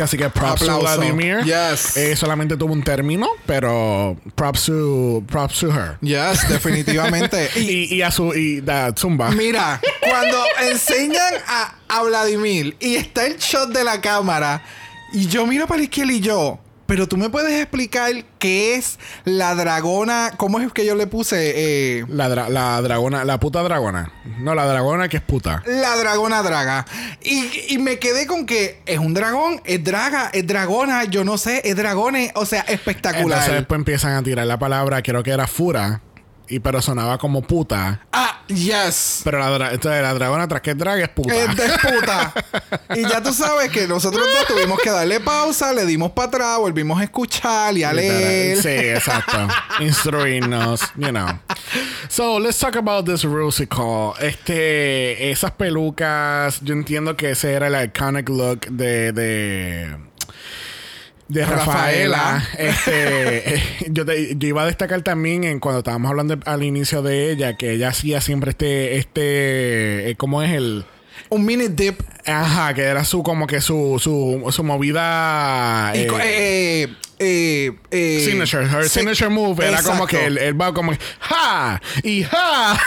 [0.02, 0.78] Así que props to.
[0.80, 1.38] Vladimir.
[1.44, 1.96] Yes.
[1.96, 5.96] Eh, solamente tuvo un término, pero props to, props to her.
[6.00, 7.50] Yes, definitivamente.
[7.56, 9.30] Y Y, y a su y da Zumba.
[9.30, 10.38] mira, cuando
[10.70, 14.62] enseñan a, a Vladimir y está el shot de la cámara
[15.12, 18.99] y yo miro para la izquierda y yo, pero tú me puedes explicar qué es
[19.25, 21.53] la dragona, cómo es que yo le puse
[21.99, 24.12] eh, La, dra- la dragona, la puta dragona.
[24.38, 25.62] No, la dragona que es puta.
[25.66, 26.87] la dragona draga.
[27.22, 27.44] Y,
[27.75, 31.62] y me quedé con que es un dragón, es draga, es dragona, yo no sé,
[31.64, 33.25] es dragones, o sea, espectacular.
[33.38, 36.01] Entonces después empiezan a tirar la palabra, creo que era fura,
[36.48, 38.00] y pero sonaba como puta.
[38.12, 39.22] Ah, yes.
[39.24, 41.35] Pero la, entonces la dragona tras que es drag es puta.
[41.35, 42.35] Es puta.
[42.94, 46.59] y ya tú sabes que nosotros dos tuvimos que darle pausa, le dimos para atrás,
[46.59, 48.62] volvimos a escuchar y a leer.
[48.62, 49.48] Sí, exacto.
[49.80, 51.26] Instruirnos, you know.
[52.09, 54.14] So, let's talk about this Rusical.
[54.20, 59.96] Este, esas pelucas, yo entiendo que ese era el iconic look de, de,
[61.28, 62.16] de Rafaela.
[62.40, 62.48] Rafaela.
[62.58, 67.02] Este, eh, yo, te- yo iba a destacar también en cuando estábamos hablando al inicio
[67.02, 70.84] de ella, que ella hacía siempre este, este, eh, ¿cómo es el?
[71.28, 72.00] Un mini dip.
[72.26, 75.92] Ajá, que era su, como que su, su, su movida.
[75.94, 80.72] Y eh, eh, eh, eh, signature, her signature move era como que él, él va
[80.74, 81.80] como ¡Ja!
[82.02, 82.78] y ¡Ja!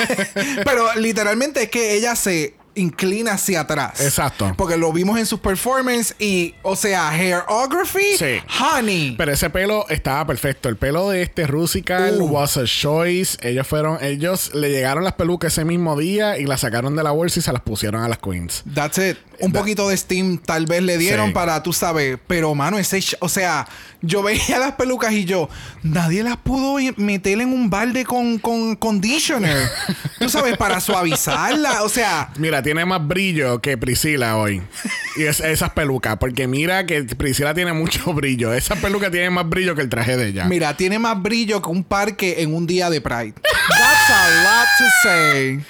[0.64, 4.00] Pero literalmente es que ella se inclina hacia atrás.
[4.00, 4.52] Exacto.
[4.56, 8.38] Porque lo vimos en sus performances y, o sea, hairography, Sí.
[8.60, 9.14] honey.
[9.16, 10.68] Pero ese pelo estaba perfecto.
[10.68, 12.26] El pelo de este Rusical Uh.
[12.26, 13.36] was a choice.
[13.42, 17.10] Ellos fueron, ellos le llegaron las pelucas ese mismo día y las sacaron de la
[17.10, 18.62] bolsa y se las pusieron a las queens.
[18.74, 19.16] That's it.
[19.40, 21.32] Un poquito de steam tal vez le dieron Sí.
[21.32, 23.66] para, tú sabes, pero mano, ese, o sea,
[24.02, 25.48] yo veía las pelucas y yo,
[25.82, 29.56] nadie las pudo meter en un balde con, con conditioner.
[30.18, 34.62] tú sabes, para suavizarla, o sea, Mira, tiene más brillo que Priscila hoy.
[35.16, 36.18] Y es, esas pelucas.
[36.18, 38.54] Porque mira que Priscila tiene mucho brillo.
[38.54, 40.44] Esa peluca tiene más brillo que el traje de ella.
[40.44, 43.34] mira, tiene más brillo que un parque en un día de Pride.
[44.10, 45.60] That's a lot to say.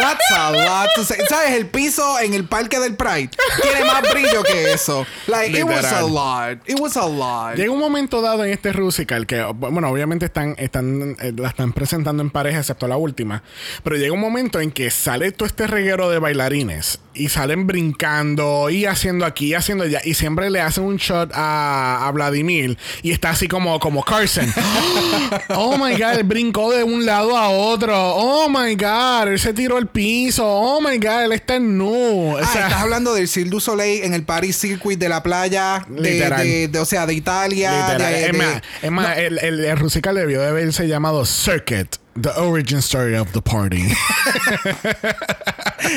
[0.00, 1.16] That's a lot to say.
[1.28, 1.52] ¿Sabes?
[1.54, 3.30] El piso en el parque del Pride
[3.62, 5.06] tiene más brillo que eso.
[5.28, 6.58] Like, it was a lot.
[6.66, 7.54] It was a lot.
[7.54, 11.72] Llega un momento dado en este Rusical que, bueno, obviamente están, están, eh, la están
[11.72, 13.44] presentando en pareja, excepto la última.
[13.84, 18.70] Pero llega un momento en que sale todo este reguero de bailarines y salen brincando
[18.70, 20.00] y haciendo aquí y haciendo allá.
[20.04, 24.46] Y siempre le hacen un shot a, a Vladimir y está así como, como Carson.
[25.50, 27.94] oh my god, él brincó de un lado a otro.
[28.14, 30.44] Oh my god, él se tiró al piso.
[30.46, 32.34] Oh my god, él está en nu.
[32.34, 35.22] O Ah, sea, estás hablando del Cirque du Soleil en el Paris Circuit de la
[35.22, 36.42] playa, de, Literal.
[36.46, 37.88] de- de- o sea, de Italia.
[37.88, 38.12] Literal.
[38.12, 41.96] de- es más, es más, el, el, el Rusical debió de haberse llamado Circuit.
[42.20, 43.84] The origin story of the party.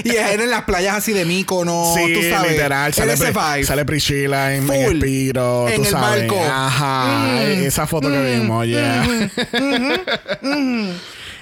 [0.04, 2.52] y era en las playas así de Mícono, sí, tú sabes.
[2.52, 2.93] literal.
[2.93, 3.63] Sale, ese vibe.
[3.65, 4.95] sale Priscilla en, en.
[4.97, 6.28] Espiro, En tú el sabes.
[6.28, 6.39] barco.
[6.47, 7.41] Ajá.
[7.43, 9.04] Esa foto que vimos, ya.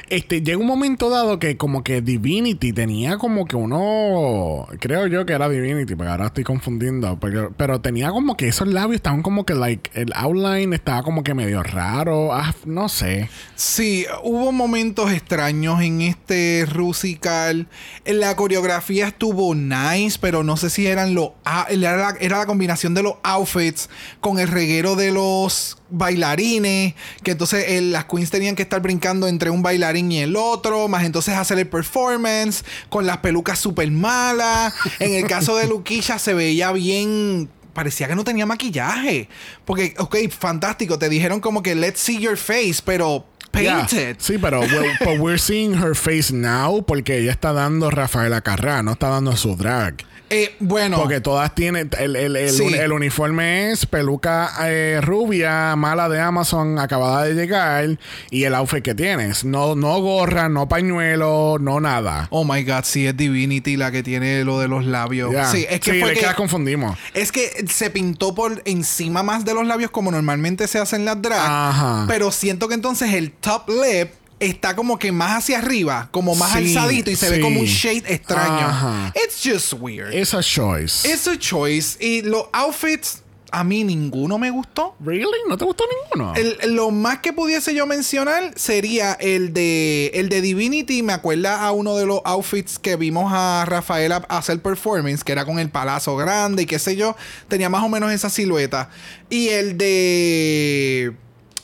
[0.10, 5.24] Este, llega un momento dado que como que Divinity tenía como que uno, creo yo
[5.26, 9.22] que era Divinity, porque ahora estoy confundiendo, pero, pero tenía como que esos labios estaban
[9.22, 13.30] como que like, el outline estaba como que medio raro, ah, no sé.
[13.56, 17.67] Sí, hubo momentos extraños en este Rusical.
[18.06, 22.45] La coreografía estuvo nice, pero no sé si eran los ah, era la, era la
[22.48, 23.89] combinación de los outfits
[24.22, 29.28] con el reguero de los bailarines, que entonces eh, las queens tenían que estar brincando
[29.28, 33.89] entre un bailarín y el otro, más entonces hacer el performance con las pelucas súper
[33.91, 34.73] malas.
[34.99, 39.30] En el caso de Luquilla se veía bien parecía que no tenía maquillaje.
[39.63, 40.99] Porque, ok, fantástico.
[40.99, 43.78] Te dijeron como que let's see your face, pero Yeah.
[43.78, 44.17] painted.
[44.19, 48.84] Sí, pero we're, but we're seeing her face now porque ella está dando Rafaela Carrá,
[48.84, 49.95] no está dando su drag.
[50.30, 50.98] Eh, bueno.
[50.98, 51.89] Porque todas tienen.
[52.00, 52.65] El, el- el- Sí.
[52.74, 57.98] el uniforme es peluca eh, rubia, mala de Amazon, acabada de llegar.
[58.30, 59.44] Y el outfit que tienes.
[59.44, 62.28] No, no gorra, no pañuelo, no nada.
[62.32, 65.32] Oh my god, sí, es Divinity la que tiene lo de los labios.
[65.52, 66.98] Sí, es que Sí, fue es que- que las confundimos.
[67.13, 71.22] Es que se pintó por encima más de los labios como normalmente se hacen las
[71.22, 71.39] drag.
[71.39, 72.06] Ajá.
[72.08, 76.52] Pero siento que entonces el top lip está como que más hacia arriba, como más
[76.54, 78.67] Sí, alzadito y se ve como un shade extraño.
[78.67, 79.13] Ajá.
[79.25, 80.13] It's just weird.
[80.13, 81.08] It's a choice.
[81.08, 81.97] It's a choice.
[82.04, 83.21] Y los outfits,
[83.52, 84.95] a mí ninguno me gustó.
[85.04, 85.25] ¿Really?
[85.49, 86.36] ¿No te gustó ninguno?
[86.36, 91.02] El- lo más que pudiese yo mencionar sería el de el de Divinity.
[91.02, 95.45] Me acuerda a uno de los outfits que vimos a Rafaela hacer performance, que era
[95.45, 97.15] con el palazo grande y qué sé yo.
[97.47, 98.89] Tenía más o menos esa silueta.
[99.32, 101.13] Y el de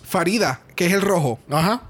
[0.03, 1.39] Farida, que es el rojo.
[1.49, 1.83] Ajá.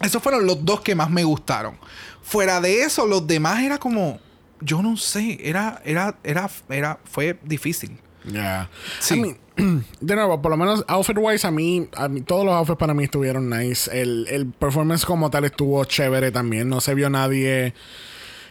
[0.00, 1.76] Esos fueron los dos que más me gustaron.
[2.22, 4.18] Fuera de eso, los demás era como.
[4.60, 5.38] Yo no sé.
[5.42, 5.80] Era.
[5.84, 6.18] Era.
[6.22, 6.50] Era.
[6.68, 7.98] era fue difícil.
[8.24, 8.68] Yeah.
[8.98, 9.14] Sí.
[9.14, 12.54] I mean, de nuevo, por lo menos outfit wise, a mí, a mí, todos los
[12.54, 13.90] outfits para mí estuvieron nice.
[13.98, 16.68] El, el performance como tal estuvo chévere también.
[16.68, 17.74] No se vio nadie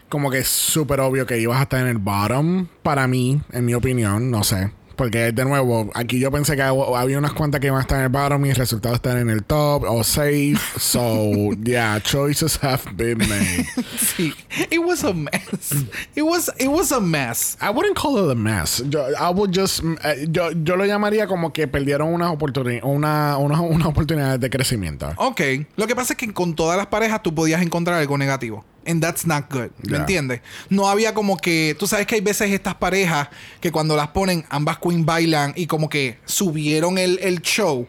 [0.09, 2.67] como que súper obvio que ibas a estar en el bottom.
[2.83, 4.71] Para mí, en mi opinión, no sé.
[4.99, 7.99] Porque de nuevo, aquí yo pensé que hab- había unas cuantas que iban a estar
[7.99, 10.57] en el bottom y el resultado estar en el top o safe.
[10.77, 11.31] So,
[11.63, 13.65] yeah, choices have been made.
[13.97, 14.33] Sí.
[14.69, 15.73] It was a mess.
[16.17, 17.57] It was, it was a mess.
[17.61, 18.83] I wouldn't call it a mess.
[18.89, 23.37] Yo, I would just, eh, yo, yo lo llamaría como que perdieron unas oportunidades, una,
[23.37, 25.13] una, oportunidades de crecimiento.
[25.15, 25.39] Ok.
[25.77, 28.65] Lo que pasa es que con todas las parejas tú podías encontrar algo negativo.
[28.85, 29.69] And that's not good.
[29.83, 29.99] ¿Me Yeah.
[29.99, 30.41] entiendes?
[30.69, 31.75] No había como que.
[31.77, 33.27] Tú sabes que hay veces estas parejas
[33.61, 37.87] que cuando las ponen, ambas queen bailan y como que subieron el, el show.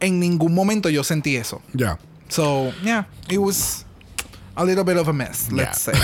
[0.00, 1.60] En ningún momento yo sentí eso.
[1.72, 1.98] Ya.
[2.28, 3.84] So, yeah, it was
[4.60, 5.94] a little bit of a mess, let's say.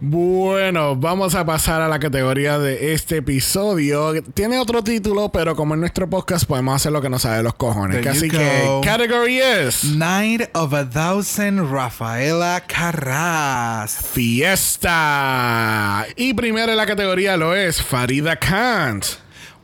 [0.00, 4.22] Bueno, vamos a pasar a la categoría de este episodio.
[4.34, 7.42] Tiene otro título, pero como en nuestro podcast podemos hacer lo que nos sale de
[7.42, 8.02] los cojones.
[8.02, 8.82] There Así que, go.
[8.82, 13.96] category es Night of a Thousand Rafaela Carras.
[14.12, 16.06] Fiesta.
[16.16, 19.06] Y primero en la categoría lo es Farida Kant.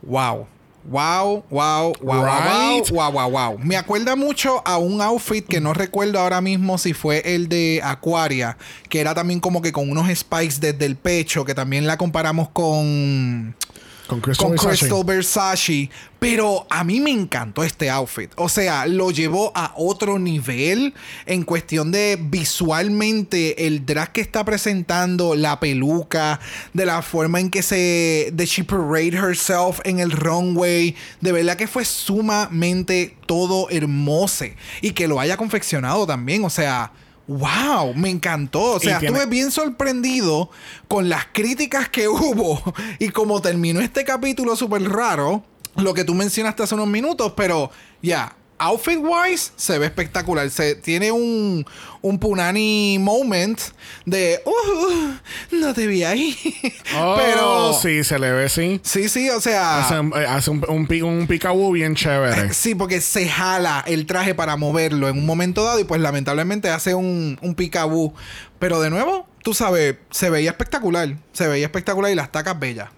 [0.01, 0.47] Wow.
[0.91, 2.91] Wow, wow, wow, wow, Right.
[2.91, 3.57] wow, wow, wow.
[3.59, 7.79] Me acuerda mucho a un outfit que no recuerdo ahora mismo si fue el de
[7.81, 8.57] Aquaria,
[8.89, 12.49] que era también como que con unos spikes desde el pecho, que también la comparamos
[12.49, 13.55] con
[14.11, 14.79] Con Crystal con Versace.
[14.79, 15.89] Crystal Versace.
[16.19, 18.29] Pero a mí me encantó este outfit.
[18.35, 20.93] O sea, lo llevó a otro nivel
[21.25, 26.41] en cuestión de visualmente el drag que está presentando, la peluca,
[26.73, 28.31] de la forma en que se.
[28.33, 30.93] de she parade herself en el runway.
[31.21, 34.45] De verdad que fue sumamente todo hermoso.
[34.81, 36.43] Y que lo haya confeccionado también.
[36.43, 36.91] O sea.
[37.37, 37.93] ¡Wow!
[37.95, 38.61] Me encantó.
[38.73, 40.49] O sea, tiene- estuve bien sorprendido
[40.87, 42.61] con las críticas que hubo
[42.99, 45.43] y como terminó este capítulo súper raro,
[45.75, 50.49] lo que tú mencionaste hace unos minutos, pero ya, outfit wise se ve espectacular.
[50.49, 51.65] Se tiene un,
[52.01, 53.59] un punani moment
[54.05, 56.37] de, uh, no te vi ahí.
[56.93, 58.81] Oh, pero sí, se le ve, sí.
[58.83, 62.53] sí, sí, o sea, Hace, eh, hace un, un, un picaboo bien chévere.
[62.61, 66.69] Sí, porque se jala el traje para moverlo en un momento dado y pues lamentablemente
[66.69, 68.13] hace un, un picaboo.
[68.59, 71.15] Pero de nuevo, tú sabes, se veía espectacular.
[71.31, 72.89] Se veía espectacular y las tacas bellas.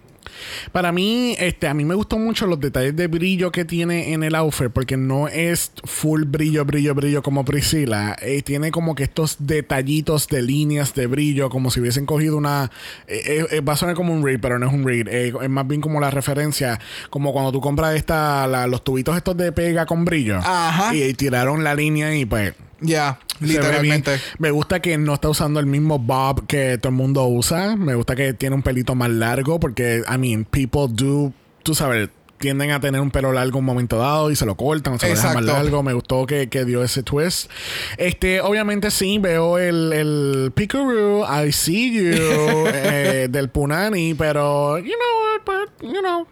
[0.72, 4.22] Para mí, este, a mí me gustan mucho los detalles de brillo que tiene en
[4.22, 8.16] el outfit, porque no es full brillo, brillo, brillo como Priscila.
[8.22, 12.70] Eh, tiene como que estos detallitos de líneas de brillo, como si hubiesen cogido una.
[13.06, 15.08] eh, eh, va a sonar como un read, pero no es un read.
[15.08, 16.78] Es más bien como la referencia,
[17.10, 20.38] como cuando tú compras esta, la- los tubitos estos de pega con brillo.
[20.38, 20.94] Ajá.
[20.94, 22.54] Y, y tiraron la línea y pues.
[22.84, 24.20] Ya, literalmente.
[24.38, 27.76] Me gusta que no está usando el mismo bob que todo el mundo usa.
[27.76, 32.10] Me gusta que tiene un pelito más largo porque, I mean, people do, tú sabes,
[32.38, 35.08] tienden a tener un pelo largo un momento dado y se lo cortan o se
[35.08, 35.82] lo dejan más largo.
[35.82, 37.50] Me gustó que, que dio ese twist.
[37.96, 44.92] Este, obviamente sí, veo el, el Picaroo, I see you, eh, del Punani, pero, you
[44.92, 46.26] know what, but, you know,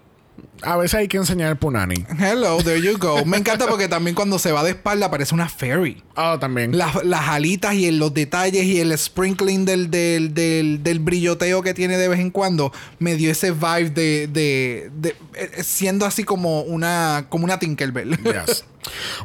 [0.62, 2.04] a veces hay que enseñar el Punani.
[2.18, 3.24] Hello, there you go.
[3.24, 6.02] Me encanta porque también cuando se va de espalda parece una fairy.
[6.16, 6.76] Ah, también.
[6.76, 11.74] Las, las alitas y los detalles y el sprinkling del, del, del, del brilloteo que
[11.74, 16.24] tiene de vez en cuando me dio ese vibe de, de, de- eh, siendo así
[16.24, 18.16] como una como una Tinkerbell.
[18.22, 18.64] Yes.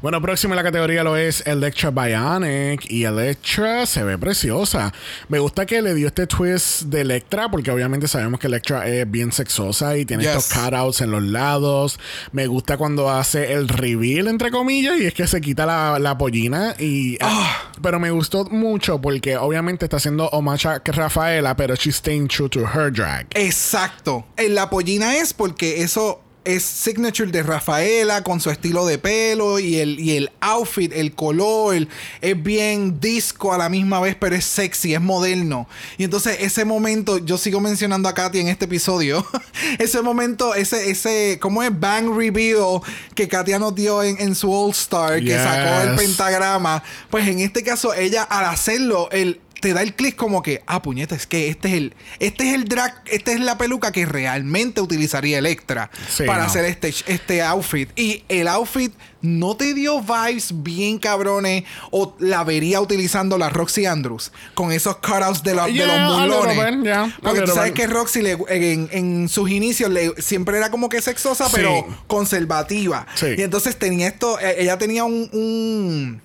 [0.02, 2.90] Bueno, próximo en la categoría lo es Electra Bionic.
[2.92, 4.94] Y Electra se ve preciosa.
[5.30, 9.10] Me gusta que le dio este twist de Electra, porque obviamente sabemos que Electra es
[9.10, 10.36] bien sexosa y tiene Yes.
[10.36, 12.00] estos cutouts en los lados.
[12.32, 16.18] Me gusta cuando hace el reveal, entre comillas, y es que se quita la, la
[16.18, 16.76] pollina.
[16.80, 17.72] Y, Ah.
[17.82, 22.50] Pero me gustó mucho porque obviamente está haciendo homage a Rafaela, pero she's staying true
[22.50, 23.28] to her drag.
[23.36, 24.26] Exacto.
[24.38, 29.60] En la pollina es porque eso es signature de Rafaela con su estilo de pelo
[29.60, 31.90] y el, y el outfit, el color, el-
[32.22, 35.68] es bien disco a la misma vez, pero es sexy, es moderno.
[35.98, 39.26] Y entonces ese momento, yo sigo mencionando a Katy en este episodio,
[39.80, 41.78] ese momento, ese, ese, ¿cómo es?
[41.78, 42.80] Bang reveal
[43.14, 46.82] que Katia nos dio en, en su All Star, que sacó el pentagrama.
[47.10, 50.82] Pues en este caso, ella al hacerlo, el te da el clic como que, ah,
[50.82, 54.06] puñeta, es que este es el, este es el drag, esta es la peluca que
[54.06, 56.46] realmente utilizaría Electra Sí, para no.
[56.48, 57.90] hacer este, este outfit.
[57.98, 63.86] Y el outfit no te dio vibes bien cabrones o la vería utilizando la Roxy
[63.88, 66.76] Andrews con esos cutouts de, la- de los mulones.
[66.76, 67.82] bit, yeah, a Porque tú sabes bit.
[67.82, 71.52] que Roxy le- en, en sus inicios le- siempre era como que sexosa, Sí.
[71.56, 73.08] pero conservativa.
[73.16, 73.28] Sí.
[73.38, 76.22] Y entonces tenía esto, eh, ella tenía un- un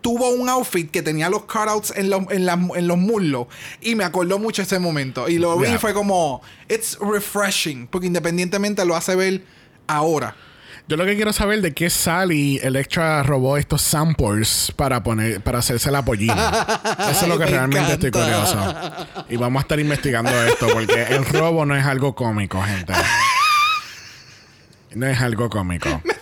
[0.00, 3.46] tuvo un outfit que tenía los cutouts en, los- en, las- en los muslos
[3.80, 5.74] y me acordó mucho ese momento y lo vi Yeah.
[5.74, 9.42] y fue como it's refreshing porque independientemente lo hace ver
[9.88, 10.36] ahora
[10.86, 15.58] Yo lo que quiero saber de qué Sally Electra robó estos samples para poner para
[15.58, 16.64] hacerse la pollina.
[17.10, 18.56] Eso es lo que Me realmente estoy curioso.
[19.28, 22.94] Y vamos a estar investigando esto porque el robo no es algo cómico, gente.
[24.94, 26.00] No es algo cómico.
[26.04, 26.12] me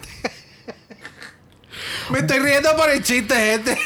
[2.14, 3.76] estoy riendo por el chiste gente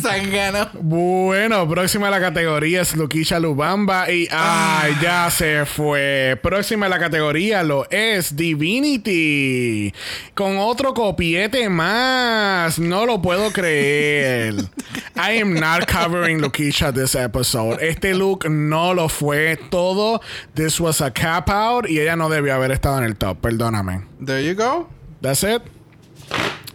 [0.00, 6.38] Sangano Bueno, próxima a la categoría es Luquisha Lubamba y ay, ya se fue.
[6.42, 9.92] Próxima a la categoría lo es Divinity
[10.34, 12.78] con otro copiete más.
[12.78, 14.54] No lo puedo creer.
[15.16, 17.78] I am not covering Luquisha this episode.
[17.80, 20.20] Este look no lo fue todo.
[20.54, 23.40] This was a cap out y ella no debió haber estado en el top.
[23.40, 24.04] Perdóname.
[24.24, 24.88] there you go
[25.20, 25.62] That's it.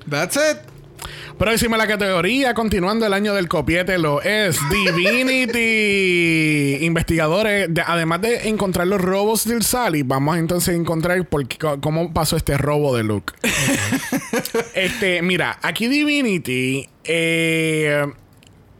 [0.10, 0.58] That's it
[1.38, 6.80] Próxima la categoría, continuando el año del copiete, lo es Divinity.
[6.86, 11.58] Investigadores, de- además de encontrar los robos del Sally, vamos entonces a encontrar por qué-
[11.80, 13.32] cómo pasó este robo de look.
[14.74, 18.06] este, mira, aquí Divinity eh,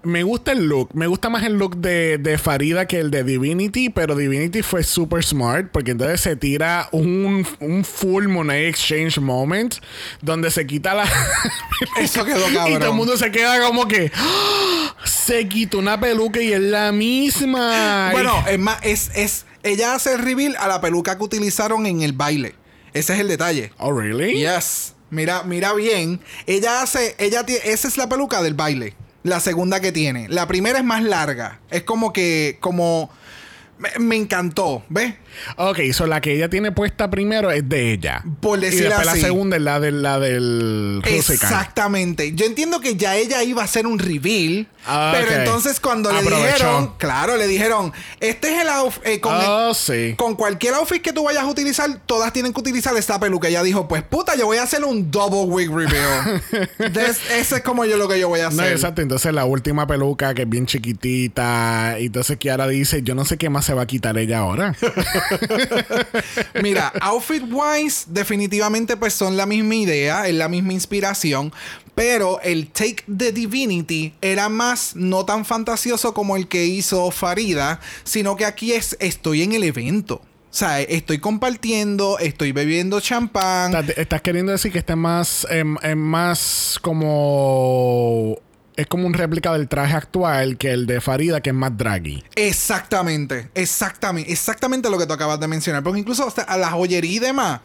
[0.10, 0.90] me gusta el look.
[0.94, 4.84] Me gusta más el look de, de Farida que el de Divinity, pero Divinity fue
[4.84, 9.76] super smart porque entonces se tira un, un full Monet Exchange moment
[10.22, 11.06] donde se quita la.
[11.98, 12.96] Eso quedó y todo el cabrón.
[12.98, 14.12] mundo se queda como que.
[14.16, 14.96] ¡Ah!
[15.06, 18.10] Se quitó una peluca y es la misma.
[18.12, 19.46] Bueno, es más, es, es.
[19.64, 22.56] Ella hace el reveal a la peluca que utilizaron en el baile.
[22.94, 23.72] Ese es el detalle.
[23.78, 24.40] Oh, really?
[24.40, 24.94] Yes.
[25.12, 26.20] Mira, mira bien.
[26.48, 27.16] Ella hace.
[27.20, 27.62] Ella tiene.
[27.66, 28.96] Esa es la peluca del baile.
[29.24, 30.30] La segunda que tiene.
[30.30, 31.60] La primera es más larga.
[31.70, 32.58] Es como que.
[32.60, 33.10] como.
[33.80, 34.84] Me, me encantó.
[34.90, 35.14] ¿Ves?
[35.56, 38.24] Ok, so la que ella tiene puesta primero es de ella.
[38.42, 39.22] Por y decir después así.
[39.22, 41.34] la segunda es la, de, la del Rusical.
[41.36, 42.34] Exactamente.
[42.34, 44.68] Yo entiendo que ya ella iba a hacer un reveal.
[44.86, 49.74] Ah, pero entonces cuando le dijeron, claro, le dijeron, este es el outfit, con, Oh,
[49.74, 50.14] sí.
[50.18, 53.48] con cualquier outfit que tú vayas a utilizar, todas tienen que utilizar esta peluca.
[53.48, 56.42] Ella dijo, pues puta, yo voy a hacer un double wig reveal.
[56.94, 58.74] Des- ese es como yo lo que yo voy a No, hacer.
[58.74, 59.02] exacto.
[59.02, 61.98] Entonces la última peluca que es bien chiquitita.
[62.00, 64.76] Y entonces Kiara dice, yo no sé qué más se va a quitar ella ahora.
[66.64, 71.54] Mira, outfit wise, definitivamente pues son la misma idea, es la misma inspiración,
[71.94, 77.80] pero el take de Divinity era más no tan fantasioso como el que hizo Farida,
[78.04, 80.16] sino que aquí es estoy en el evento.
[80.16, 80.22] O
[80.60, 83.72] sea, estoy compartiendo, estoy bebiendo champán.
[83.76, 88.40] Estás- Estás queriendo decir que este es más, em, es más como...
[88.80, 92.24] Es como un réplica del traje actual que el de Farida, que es más draggy.
[92.36, 95.84] Exactamente, exactamente, exactamente lo que tú acabas de mencionar.
[95.84, 97.60] Porque incluso hasta a la joyería y demás,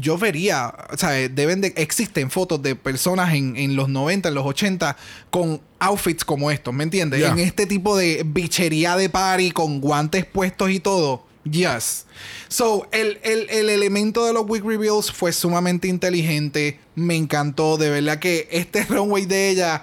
[0.00, 4.34] yo vería, o sea, deben de, existen fotos de personas en, en los 90, en
[4.34, 4.96] los 80,
[5.30, 7.20] con outfits como estos, ¿me entiendes?
[7.20, 7.28] Ya.
[7.28, 11.26] En este tipo de bichería de party, con guantes puestos y todo.
[11.44, 12.06] Yes.
[12.48, 16.80] So, el, el- el elemento de los wig reveals fue sumamente inteligente.
[16.94, 17.76] Me encantó.
[17.76, 19.82] De verdad que este runway de ella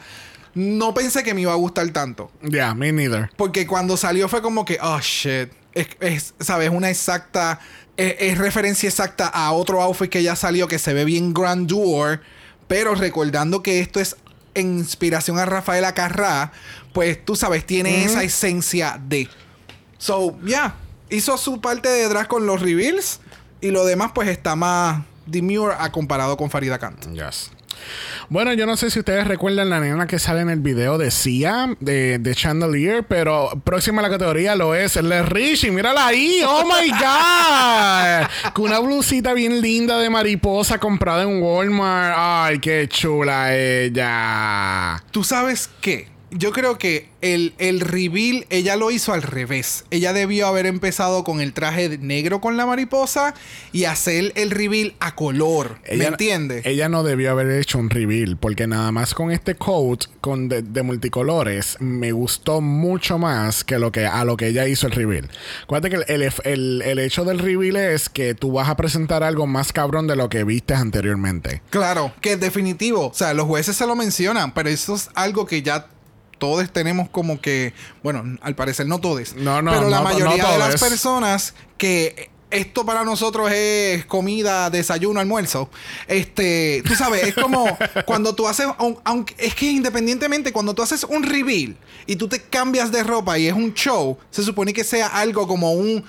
[0.54, 2.32] no pensé que me iba a gustar tanto.
[2.42, 3.30] Yeah, me neither.
[3.38, 5.50] Porque cuando salió fue como que, oh shit.
[5.74, 6.70] Es, es, ¿sabes?
[6.70, 7.60] Una exacta.
[7.98, 12.22] Es, es referencia exacta a otro outfit que ya salió que se ve bien grandeur.
[12.68, 14.16] Pero recordando que esto es
[14.54, 16.52] en inspiración a Rafaela Carrá,
[16.94, 19.30] pues tú sabes, tiene esa esencia de.
[19.98, 20.76] So, yeah.
[21.10, 23.20] Hizo su parte de drag con los reveals.
[23.60, 27.08] Y lo demás, pues está más demure a comparado con Farida Kant.
[27.14, 27.52] Yes.
[28.30, 31.12] Bueno, yo no sé si ustedes recuerdan la nena que sale en el video de
[31.12, 35.72] Sia, de, de Chandelier, pero próxima a la categoría lo es Le Richie.
[35.72, 36.42] Mírala ahí.
[36.48, 38.28] ¡Oh my God!
[38.54, 42.16] Con una blusita bien linda de mariposa comprada en Walmart.
[42.18, 45.04] ¡Ay, qué chula ella!
[45.12, 46.21] ¿Tú sabes qué?
[46.34, 49.84] Yo creo que el, el reveal ella lo hizo al revés.
[49.92, 53.34] Ella debió haber empezado con el traje negro con la mariposa
[53.74, 55.80] y hacer el reveal a color.
[55.94, 56.66] ¿Me entiendes?
[56.66, 60.62] Ella no debió haber hecho un reveal, porque nada más con este coat con de,
[60.62, 64.94] de multicolores me gustó mucho más que lo que a lo que ella hizo el
[64.94, 65.30] reveal.
[65.64, 69.22] Acuérdate que el, el- el- el hecho del reveal es que tú vas a presentar
[69.24, 71.62] algo más cabrón de lo que viste anteriormente.
[71.70, 73.08] Claro, que es definitivo.
[73.08, 75.88] O sea, los jueces se lo mencionan, pero eso es algo que ya
[76.42, 77.74] todos tenemos como que,
[78.04, 82.30] bueno, al parecer no todos, No, no, pero la no- mayoría de las personas que
[82.50, 85.70] esto para nosotros es comida, desayuno, almuerzo.
[86.08, 87.66] Este, tú sabes, es como
[88.06, 91.78] cuando tú haces, un- aunque es que independientemente cuando tú haces un reveal
[92.08, 95.48] y tú te cambias de ropa y es un show, se supone que sea algo
[95.48, 96.04] como un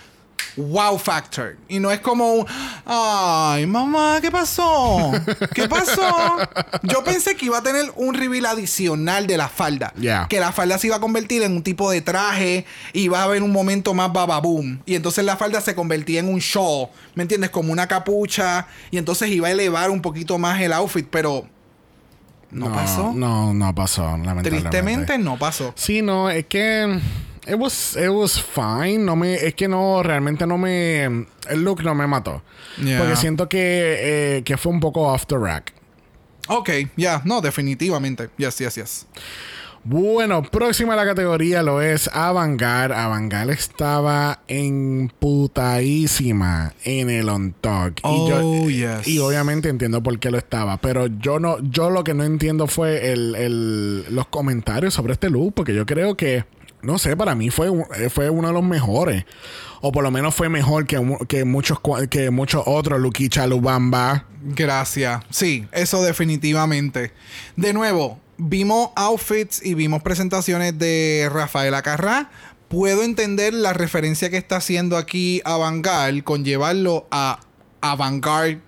[0.57, 1.57] wow factor.
[1.69, 2.47] Y no es como un,
[2.87, 5.13] ay, mamá, ¿qué pasó?
[5.55, 6.39] ¿Qué pasó?
[6.83, 9.93] Yo pensé que iba a tener un reveal adicional de la falda.
[9.99, 10.27] Yeah.
[10.29, 13.25] Que la falda se iba a convertir en un tipo de traje y iba a
[13.25, 14.81] haber un momento más bababoom.
[14.87, 17.51] Y entonces la falda se convertía en un shawl, ¿me entiendes?
[17.51, 18.67] Como una capucha.
[18.91, 21.47] Y entonces iba a elevar un poquito más el outfit, pero
[22.51, 23.13] no, pasó.
[23.15, 24.51] No, no pasó, lamentablemente.
[24.51, 25.73] Tristemente no pasó.
[25.75, 27.01] Sí, no, es que
[27.47, 29.05] it was, it was fine.
[29.05, 32.43] No me, es que no, realmente no me, el look no me mató.
[32.83, 32.99] Yeah.
[32.99, 35.73] Porque siento que, eh, que fue un poco off the rack.
[36.49, 38.29] Ok, ya, no, definitivamente.
[38.37, 39.07] Yes, yes, yes.
[39.85, 42.93] Bueno, próxima a la categoría lo es Avangar.
[42.93, 44.41] Avangar estaba
[45.43, 47.99] emputadísima en el on talk.
[48.05, 49.07] y, yo- Oh, yes.
[49.09, 50.77] y obviamente entiendo por qué lo estaba.
[50.77, 55.31] Pero yo no, yo lo que no entiendo fue el, el- los comentarios sobre este
[55.31, 55.55] look.
[55.55, 56.45] Porque yo creo que,
[56.83, 59.25] no sé, para mí fue, eh, fue uno de los mejores.
[59.81, 61.79] O por lo menos fue mejor que, que muchos
[62.09, 64.27] que muchos otros Luquicha Lubamba.
[64.43, 65.25] Gracias.
[65.31, 67.13] Sí, eso definitivamente.
[67.57, 72.31] De nuevo, vimos outfits y vimos presentaciones de Rafaela Carrá.
[72.69, 77.41] Puedo entender la referencia que está haciendo aquí Avantgarde con llevarlo a
[77.81, 78.61] Avantgarde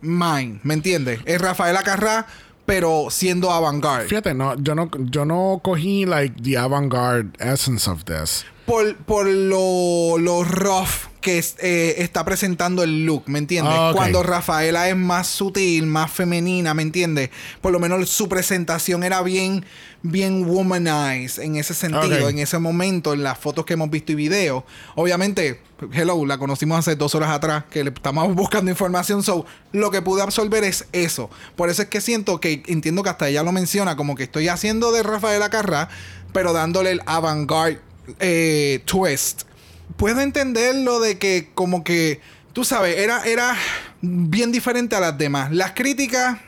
[0.00, 0.60] Mind.
[0.62, 1.20] ¿Me entiendes?
[1.24, 2.26] Es Rafaela Carrá,
[2.66, 4.08] pero siendo avant-garde.
[4.08, 8.44] Fíjate, no, yo no, yo no cogí like the avant-garde essence of this.
[8.66, 13.72] Por, por lo, lo rough que es- eh, está presentando el look, ¿me entiendes?
[13.74, 13.92] Ah.
[13.94, 17.30] Cuando Rafaela es más sutil, más femenina, ¿me entiendes?
[17.62, 19.64] Por lo menos su presentación era bien,
[20.02, 24.16] bien womanized en ese sentido, en ese momento, en las fotos que hemos visto y
[24.16, 24.64] videos.
[24.96, 25.62] Obviamente,
[25.94, 30.02] hello, la conocimos hace dos horas atrás, que le estamos buscando información, so lo que
[30.02, 31.30] pude absorber es eso.
[31.56, 34.48] Por eso es que siento que, entiendo que hasta ella lo menciona, como que estoy
[34.48, 35.88] haciendo de Rafaela Carrá,
[36.34, 37.80] pero dándole el avant-garde
[38.20, 39.44] eh, twist.
[39.96, 42.20] Puedo entender lo de que como que,
[42.52, 43.56] tú sabes, era, era
[44.00, 45.52] bien diferente a las demás.
[45.52, 46.38] Las críticas,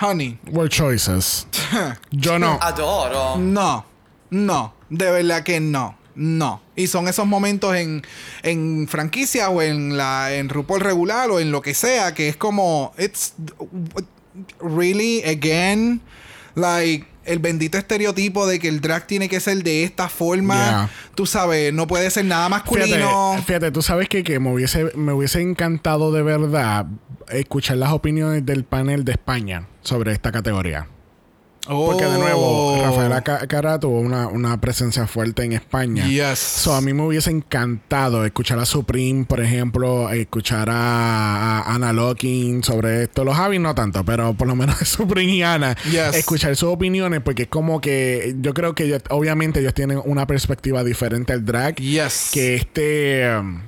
[0.00, 1.46] honey, Were choices.
[2.10, 2.58] Yo no.
[2.60, 3.38] Adoro.
[3.38, 3.86] no,
[4.30, 6.62] no, de verdad que no, no.
[6.76, 8.02] Y son esos momentos en,
[8.42, 12.36] en franquicia o en la en RuPaul regular o en lo que sea que es
[12.36, 13.34] como, it's
[14.60, 16.00] really again,
[16.54, 20.54] like el bendito estereotipo de que el drag tiene que ser de esta forma.
[20.54, 20.90] Yeah.
[21.14, 23.32] Tú sabes, no puede ser nada masculino.
[23.32, 26.86] Fíjate, fíjate, tú sabes que, que me, hubiese, me hubiese encantado de verdad
[27.28, 30.88] escuchar las opiniones del panel de España sobre esta categoría.
[31.66, 32.82] Porque de nuevo, Oh.
[32.82, 36.06] Rafaela Ca- Cara tuvo una, una presencia fuerte en España.
[36.06, 36.38] Yes.
[36.40, 41.92] So, a mí me hubiese encantado escuchar a Supreme, por ejemplo, escuchar a, a Ana
[41.92, 43.24] Locking sobre esto.
[43.24, 45.76] Los Javi no tanto, pero por lo menos Supreme y Ana.
[45.84, 46.16] Yes.
[46.16, 50.26] Escuchar sus opiniones, porque es como que yo creo que ellos- obviamente ellos tienen una
[50.26, 51.76] perspectiva diferente al drag.
[51.76, 52.30] Yes.
[52.32, 53.36] Que este.
[53.38, 53.60] um,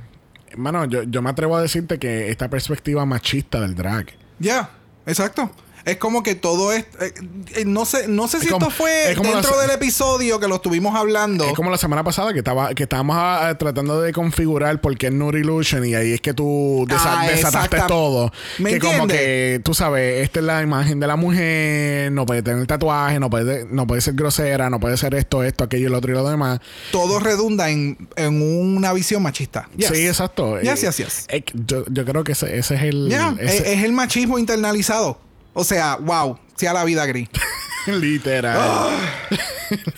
[0.57, 4.07] Mano, yo, yo me atrevo a decirte que esta perspectiva machista del drag.
[4.39, 4.71] Ya,
[5.07, 5.51] exacto.
[5.85, 6.85] Es como que todo es.
[7.01, 7.13] eh,
[7.57, 10.41] eh, no sé, no sé si Es como- esto fue es como dentro del episodio
[10.41, 11.45] que lo estuvimos hablando.
[11.45, 14.97] Es como la semana pasada que estaba que estábamos ah, ah, tratando de configurar por
[14.97, 18.33] qué es Nude Illusion y ahí es que tú desa- Ah, desataste todo.
[18.59, 19.19] ¿Me que como entiendes?
[19.19, 23.29] que tú sabes, esta es la imagen de la mujer, no puede tener tatuaje, no
[23.29, 26.27] puede, no puede ser grosera, no puede ser esto, esto, aquello, lo otro y lo
[26.29, 26.61] demás.
[26.93, 29.69] todo redunda en, en una visión machista.
[29.77, 29.89] Yes.
[29.89, 30.59] Sí, exacto.
[30.63, 31.27] Yes, yes, yes.
[31.29, 33.09] eh, yo, yo creo que ese, ese es el.
[33.11, 35.19] Ya, ese- es, es el machismo internalizado.
[35.55, 37.29] O sea, wow, sea la vida gris.
[37.87, 38.57] Literal.
[38.59, 38.91] Ah.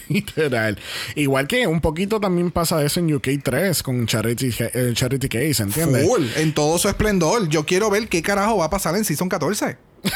[0.09, 0.79] Literal.
[1.15, 6.07] Igual que un poquito también pasa eso en UK3 con Charity, eh, Charity Case, ¿entiendes?
[6.07, 7.49] Full, en todo su esplendor.
[7.49, 9.77] Yo quiero ver qué carajo va a pasar en Season 14.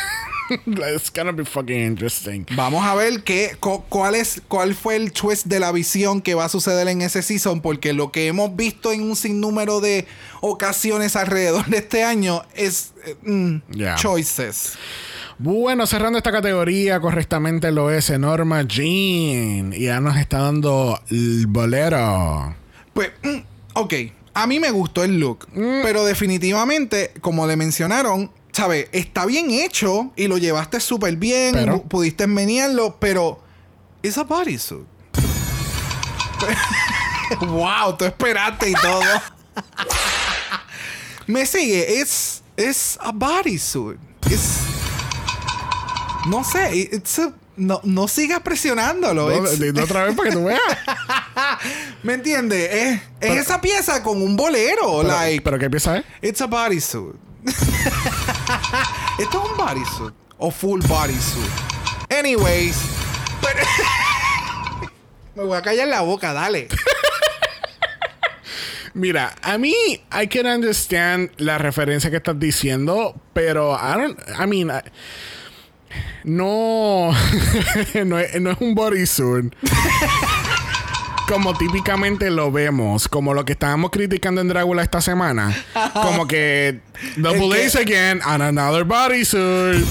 [0.66, 2.44] It's gonna be fucking interesting.
[2.56, 6.34] Vamos a ver qué, cu- cuál, es, cuál fue el twist de la visión que
[6.34, 10.08] va a suceder en ese season, porque lo que hemos visto en un sinnúmero de
[10.40, 13.94] ocasiones alrededor de este año es eh, mm, Yeah.
[13.94, 14.72] choices.
[15.42, 19.72] Bueno, cerrando esta categoría, correctamente lo es Norma Jean.
[19.72, 22.54] Y ya nos está dando el bolero.
[22.92, 23.38] Pues, mm,
[23.72, 23.94] ok,
[24.34, 28.88] a mí me gustó el look, pero definitivamente, como le mencionaron, ¿sabes?
[28.92, 33.40] Está bien hecho y lo llevaste súper bien, Pero- pudiste menearlo, pero
[34.02, 34.84] es a bodysuit.
[37.48, 39.00] wow, tú esperaste y todo.
[41.26, 43.96] me sigue, es es a bodysuit.
[44.30, 44.58] Es
[46.28, 49.28] no sé, it's a- no, no sigas presionándolo.
[49.30, 50.60] No, dilo otra vez para que tú veas.
[52.02, 52.70] ¿Me entiendes?
[52.72, 55.00] Es, es esa pieza con un bolero.
[55.02, 56.04] pero, like, pero ¿qué piensa es?
[56.22, 57.16] it's a bodysuit.
[59.18, 60.14] Esto es un bodysuit.
[60.38, 61.50] O full bodysuit.
[62.18, 62.76] Anyways.
[63.42, 63.66] pero-
[65.36, 66.68] Me voy a callar la boca, dale.
[68.94, 69.74] Mira, a mí
[70.12, 74.90] I can understand la referencia que estás diciendo, pero I don't, I mean, I-
[76.24, 77.10] no,
[78.04, 79.54] no, es, no es un bodysuit.
[81.28, 85.54] Como típicamente lo vemos, como lo que estábamos criticando en Drácula esta semana.
[85.92, 86.80] Como que
[87.22, 89.86] police que- again and another bodysuit.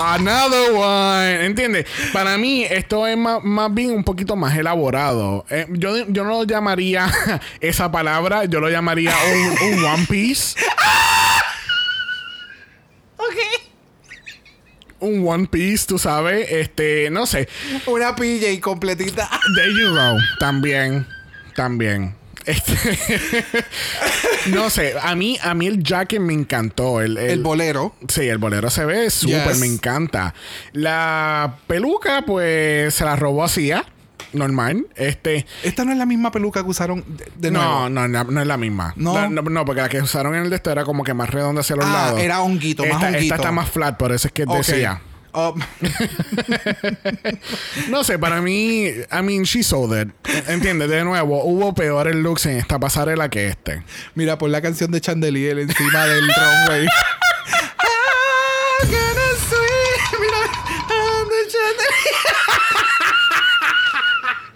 [0.00, 1.44] Another one.
[1.46, 1.86] ¿Entiendes?
[2.12, 5.44] Para mí, esto es más, más bien un poquito más elaborado.
[5.50, 7.10] Eh, yo, yo no lo llamaría
[7.60, 9.12] esa palabra, yo lo llamaría
[9.62, 10.56] un, un One Piece.
[15.00, 16.50] Un One Piece, tú sabes.
[16.50, 17.48] Este, no sé.
[17.86, 19.28] Una PJ completita.
[19.54, 20.16] There you go.
[20.40, 21.06] También.
[21.54, 22.14] También.
[22.46, 22.74] Este,
[24.46, 27.00] no sé, a mí, a mí el jacket me encantó.
[27.02, 27.94] El, el- El bolero.
[28.08, 29.58] Sí, el bolero se ve súper, Yes.
[29.58, 30.34] me encanta.
[30.72, 33.84] La peluca, pues, se la robó ¿ah?
[34.32, 34.86] Normal.
[34.96, 35.46] Este.
[35.62, 37.88] Esta no es la misma peluca que usaron de, de no, nuevo.
[37.90, 38.92] no, no, no es la misma.
[38.96, 39.28] No.
[39.28, 39.42] no.
[39.42, 41.76] no, porque la que usaron en el de esto era como que más redonda hacia
[41.76, 42.20] los Ah, lados.
[42.20, 43.18] era honguito, más honguito.
[43.18, 45.00] Esta está más flat, por eso es que decía.
[45.32, 45.54] Oh,
[47.90, 50.08] No sé, para mí, I mean, she sold it.
[50.48, 50.88] ¿Entiendes?
[50.88, 53.82] De nuevo, hubo peores looks en esta pasarela que este.
[54.14, 56.86] mira, por la canción de Chandelier encima del runway.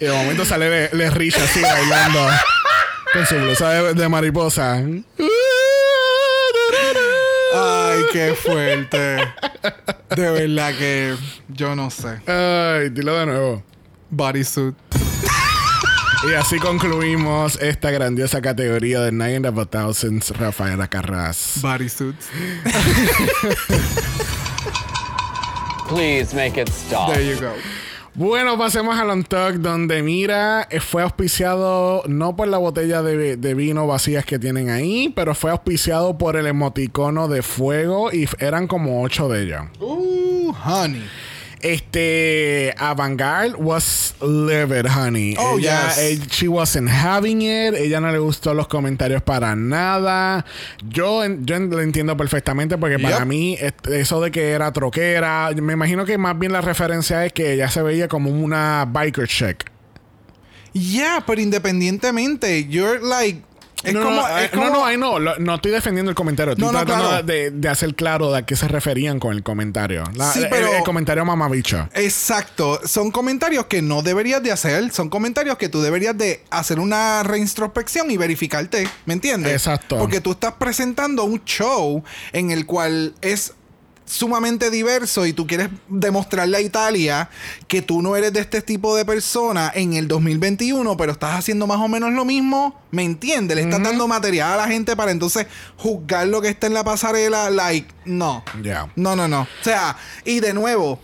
[0.03, 2.27] Y de momento sale Le, Le Rich así bailando
[3.13, 4.83] con su blusa de, de mariposa.
[7.55, 9.19] Ay, qué fuerte.
[10.17, 11.15] De verdad que
[11.51, 12.21] yo no sé.
[12.27, 13.63] Ay, dilo de nuevo.
[14.11, 14.75] Bodysuit.
[16.29, 21.61] Y así concluimos esta grandiosa categoría de Nine of a Thousands, Rafaela Carras.
[21.63, 22.27] Bodysuits.
[25.89, 27.13] Please make it stop.
[27.13, 27.53] There you go.
[28.15, 33.39] Bueno, pasemos al On Talk, donde Mira eh, fue auspiciado no por la botella de,
[33.39, 38.29] de vino vacías que tienen ahí, pero fue auspiciado por el emoticono de fuego y
[38.39, 39.63] eran como ocho de ellas.
[39.81, 41.03] Uh, honey.
[41.63, 45.37] Este Avantgarde was livid, honey.
[45.39, 45.99] Oh, ella, yes.
[45.99, 47.75] eh, she wasn't having it.
[47.75, 50.45] Ella no le gustó los comentarios para nada.
[50.89, 56.05] Yo, yo lo entiendo perfectamente porque para mí eso de que era troquera, me imagino
[56.05, 59.71] que más bien la referencia es que ella se veía como una biker chick.
[60.73, 63.43] Yeah, pero independientemente, you're like.
[63.85, 64.17] Es no, como.
[64.17, 66.53] no, es eh, como- no, no, ay, no, lo- no estoy defendiendo el comentario.
[66.53, 67.27] Estoy No, no, tratando claro.
[67.27, 70.05] de, de hacer claro de a qué se referían con el comentario.
[70.15, 71.89] La- Sí, el- pero- el, comentario mamabicho.
[71.95, 76.79] Exacto, son comentarios que no deberías de hacer, son comentarios que tú deberías de hacer
[76.79, 79.53] una reintrospección y verificarte, ¿me entiendes?
[79.53, 79.99] Exacto.
[79.99, 82.03] Porque tú estás presentando un show
[82.33, 83.55] en el cual es
[84.13, 87.31] sumamente diverso y tú quieres demostrarle a Italia
[87.67, 91.67] que tú no eres de este tipo de persona en el 2021, pero estás haciendo
[91.67, 93.57] más o menos lo mismo, ¿me entiendes?
[93.57, 95.47] Le estás dando material a la gente para entonces
[95.79, 98.45] juzgar lo que está en la pasarela, like, no.
[98.97, 99.43] No, no, no.
[99.43, 99.97] O sea,
[100.27, 101.01] y de nuevo,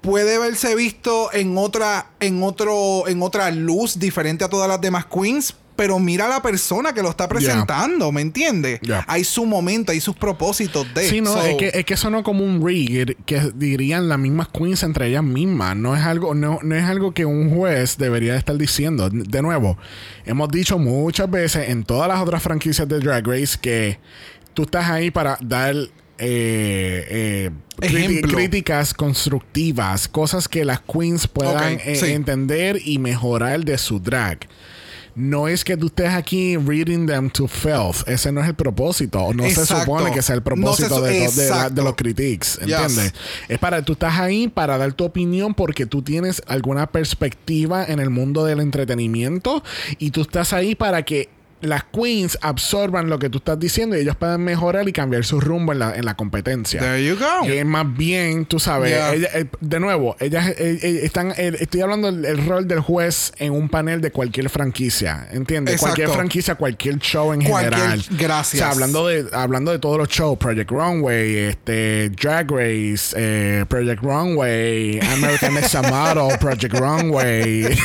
[0.00, 5.06] puede verse visto en otra, en otro, en otra luz diferente a todas las demás
[5.06, 5.54] queens.
[5.76, 8.80] Pero mira a la persona que lo está presentando, ¿me entiendes?
[9.06, 11.08] Hay su momento, hay sus propósitos de.
[11.08, 14.48] Sí, no, So, es, que, es que sonó como un rig que dirían las mismas
[14.48, 15.76] queens entre ellas mismas.
[15.76, 19.10] No es algo, no, no es algo que un juez debería estar diciendo.
[19.10, 19.76] De nuevo,
[20.24, 23.98] hemos dicho muchas veces en todas las otras franquicias de Drag Race que
[24.54, 27.50] tú estás ahí para dar eh, eh,
[28.22, 32.12] críticas constructivas, cosas que las queens puedan eh, sí.
[32.12, 34.46] entender y mejorar de su drag.
[35.16, 38.06] No es que tú estés aquí reading them to filth.
[38.08, 39.32] Ese no es el propósito.
[39.32, 41.82] No se supone que sea el No se propósito de, to- de la- de exacto.
[41.82, 42.58] los critiques.
[42.60, 43.12] ¿Entiendes?
[43.12, 43.20] Yes.
[43.48, 48.00] Es para, tú estás ahí para dar tu opinión porque tú tienes alguna perspectiva en
[48.00, 49.62] el mundo del entretenimiento
[49.98, 51.28] y tú estás ahí para que
[51.64, 55.40] las queens absorban lo que tú estás diciendo y ellos puedan mejorar y cambiar su
[55.40, 56.80] rumbo en la, en la competencia.
[56.80, 57.48] There you go.
[57.52, 59.14] Y más bien, tú sabes, Yeah.
[59.14, 63.32] ella- eh, de nuevo, ellas eh, eh, están, estoy hablando del el rol del juez
[63.38, 65.74] en un panel de cualquier franquicia, ¿entiendes?
[65.74, 65.94] Exacto.
[65.96, 68.04] Cualquier franquicia, cualquier show en Cualquier- general.
[68.10, 68.54] gracias.
[68.54, 74.02] O sea, hablando de, hablando de todos los shows, Project Runway, este, Drag Race, Project
[74.02, 77.64] Runway, American Next Model, Project Runway.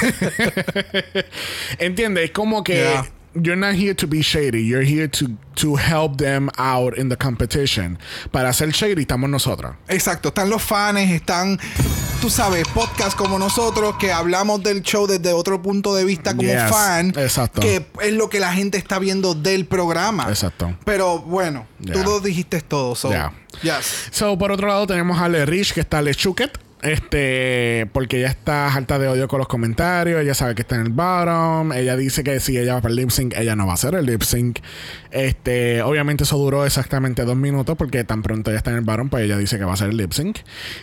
[1.79, 2.25] ¿Entiendes?
[2.25, 3.05] Es como que Yeah.
[3.33, 7.15] You're not here to be shady, you're here to, to help them out in the
[7.17, 7.97] competition.
[8.31, 9.75] Para ser shady estamos nosotros.
[9.87, 11.59] Exacto, están los fans, están,
[12.21, 16.49] tú sabes, podcasts como nosotros que hablamos del show desde otro punto de vista como
[16.49, 17.13] Yes, fan.
[17.17, 17.61] exacto.
[17.61, 20.25] Que es lo que la gente está viendo del programa.
[20.29, 20.75] Exacto.
[20.85, 22.95] Pero bueno, tú lo dijiste todo.
[22.95, 23.31] So, Ya.
[23.61, 24.07] yes.
[24.11, 26.57] So, por otro lado, tenemos a Le Rich, que está Le Chuket.
[26.81, 30.21] Este, porque ella está harta de odio con los comentarios.
[30.21, 31.73] Ella sabe que está en el bottom.
[31.73, 33.95] Ella dice que si ella va para el lip sync, ella no va a hacer
[33.95, 34.59] el lip sync.
[35.11, 37.75] Este, obviamente, eso duró exactamente dos minutos.
[37.77, 39.89] Porque tan pronto ella está en el bottom, pues ella dice que va a hacer
[39.89, 40.37] el lip sync.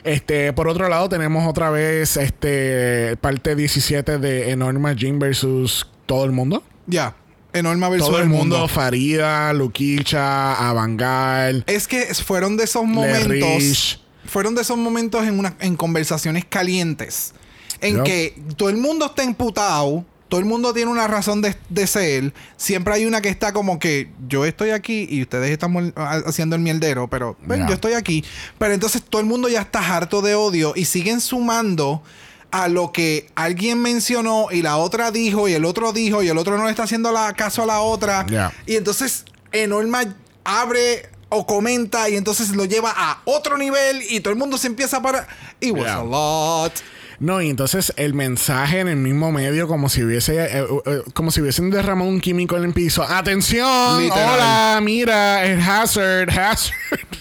[0.05, 6.25] Este, por otro lado, tenemos otra vez este parte 17 de Enorma Jean versus todo
[6.25, 6.63] el mundo.
[6.87, 7.17] Ya.
[7.53, 8.69] Enorme versus Todo el mundo, mundo.
[8.69, 11.65] Farida, Luquicha, Avangal.
[11.67, 14.06] Es que fueron de esos momentos.
[14.29, 17.33] Fueron de esos momentos en, una, en conversaciones calientes.
[17.81, 20.05] En que todo el mundo está emputado.
[20.29, 22.35] Todo el mundo tiene una razón de, de ser.
[22.57, 26.63] Siempre hay una que está como que yo estoy aquí y ustedes están haciendo el
[26.63, 28.25] mierdero, pero ven, yo estoy aquí.
[28.59, 32.03] Pero entonces todo el mundo ya está harto de odio y siguen sumando
[32.51, 36.39] a lo que alguien mencionó y la otra dijo y el otro dijo y el
[36.39, 38.27] otro no le está haciendo la, caso a la otra.
[38.67, 40.03] Y entonces Enorma
[40.45, 44.67] abre o comenta y entonces lo lleva a otro nivel y todo el mundo se
[44.69, 45.27] empieza para...
[45.61, 45.99] It was Yeah.
[46.01, 46.73] a lot.
[47.19, 51.31] No, y entonces el mensaje en el mismo medio, como si hubiese, eh, eh, como
[51.31, 53.03] si hubiesen derramado un químico en el piso.
[53.03, 54.03] ¡Atención!
[54.03, 54.35] Literal.
[54.35, 54.81] ¡Hola!
[54.83, 56.75] Mira, es Hazard, Hazard.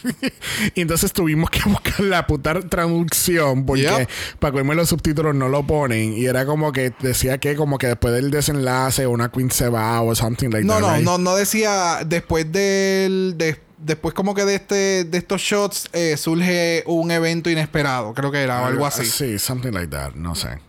[0.75, 4.09] y entonces tuvimos que buscar la puta traducción porque Yep.
[4.39, 6.13] para comerme los subtítulos no lo ponen.
[6.17, 10.01] Y era como que decía que como que después del desenlace una queen se va
[10.01, 10.81] o something like No, that.
[10.81, 11.05] no, right?
[11.05, 13.35] no, no decía después del...
[13.37, 18.13] de- después como que de este de estos shots eh, surge un evento inesperado.
[18.13, 19.05] Creo que era o algo así.
[19.05, 20.13] Sí, something like that.
[20.15, 20.59] No sé.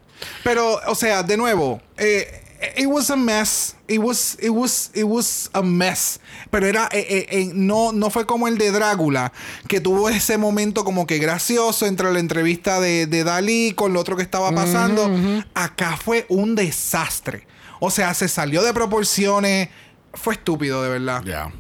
[0.45, 2.43] Pero, o sea, de nuevo, eh,
[2.77, 3.77] it was a mess.
[3.89, 6.21] It was, it was, it was a mess.
[6.51, 9.33] Pero era, eh, eh, eh, no, no fue como el de Drácula,
[9.69, 14.01] que tuvo ese momento como que gracioso entre la entrevista de, de Dalí con lo
[14.01, 15.11] otro que estaba pasando.
[15.55, 17.47] Acá fue un desastre.
[17.81, 19.69] O sea, se salió de proporciones.
[20.15, 21.23] Fue estúpido, de verdad.
[21.25, 21.53] Ya.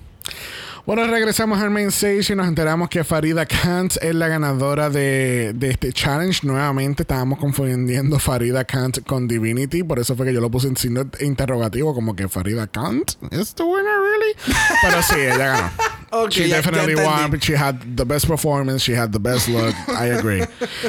[0.87, 5.53] Bueno, regresamos al main stage y nos enteramos que Farida Kant es la ganadora de,
[5.53, 6.47] de este challenge.
[6.47, 10.76] Nuevamente estábamos confundiendo Farida Kant con Divinity, por eso fue que yo lo puse en
[10.76, 14.37] signo interrogativo, como que Farida Kant is the winner, really?
[14.80, 15.70] Pero sí, ella ganó.
[16.11, 17.39] Ok, she definitely won.
[17.41, 19.75] She had the best performance, she had the best look.
[19.89, 20.45] I agree.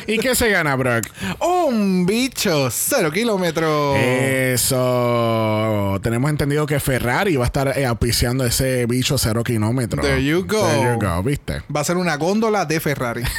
[0.07, 1.07] ¿Y qué se gana, Brock?
[1.39, 3.97] Un bicho, cero kilómetros.
[3.97, 5.99] Eso.
[6.03, 10.05] Tenemos entendido que Ferrari va a estar eh, auspiciando ese bicho cero kilómetros.
[10.05, 10.68] There you go.
[10.68, 11.63] There you go, ¿viste?
[11.76, 13.24] Va a ser una góndola de Ferrari.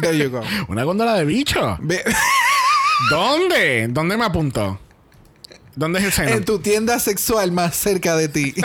[0.00, 0.42] There you go.
[0.68, 1.78] Una góndola de bicho.
[3.10, 3.88] ¿Dónde?
[3.88, 4.78] ¿Dónde me apuntó?
[5.74, 6.30] ¿Dónde es el seno?
[6.30, 8.54] en tu tienda sexual más cerca de ti.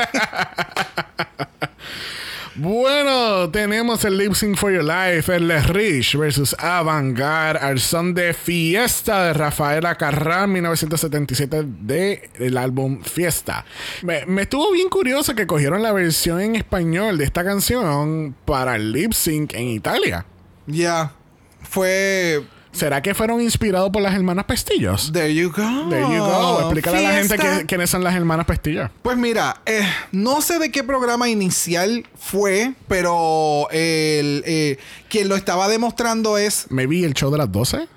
[2.56, 8.34] Bueno, tenemos el Lip Sync for Your Life, el Rich versus Avantgarde, al son de
[8.34, 13.64] Fiesta de Rafaela Carrán, 1977, del álbum Fiesta.
[14.02, 18.76] Me, me estuvo bien curioso que cogieron la versión en español de esta canción para
[18.76, 20.26] el lip sync en Italia.
[20.68, 21.14] Ya.
[21.62, 22.44] Fue.
[22.72, 25.12] ¿Será que fueron inspirados por las hermanas Pestillos?
[25.12, 25.90] There you go.
[25.90, 26.60] There you go.
[26.62, 28.90] Explícale a la gente que- quiénes son las hermanas Pestillos.
[29.02, 34.78] Pues mira, eh, no sé de qué programa inicial fue, pero el, eh,
[35.10, 37.88] quien lo estaba demostrando es Me vi el show de las 12.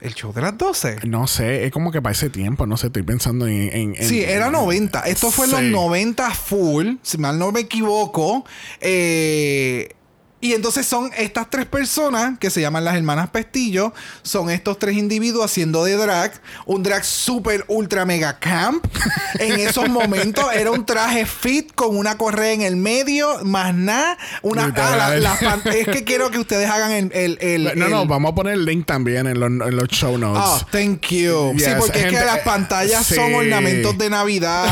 [0.00, 0.96] el show de las 12.
[1.04, 3.70] No sé, es como que para ese tiempo, no sé, estoy pensando en...
[3.72, 5.00] en- en- Sí, era 90.
[5.00, 5.70] Esto fue en los Sí.
[5.70, 8.44] 90 full, si mal no me equivoco.
[8.80, 9.94] Eh,
[10.42, 13.94] y entonces son estas tres personas que se llaman las hermanas Pestillo.
[14.22, 16.32] Son estos tres individuos haciendo de drag.
[16.66, 18.84] Un drag super ultra mega camp.
[19.38, 24.18] en esos momentos era un traje fit con una correa en el medio, más nada.
[24.42, 25.00] Una, Literal.
[25.00, 27.10] ah, la- las pan- es que quiero que ustedes hagan el.
[27.14, 30.18] el- el- No, no, vamos a poner el link también en los, en los show
[30.18, 30.42] notes.
[30.44, 31.54] Ah, thank you.
[31.56, 33.14] sí, porque es que las eh, pantallas sí.
[33.14, 34.66] son ornamentos de Navidad.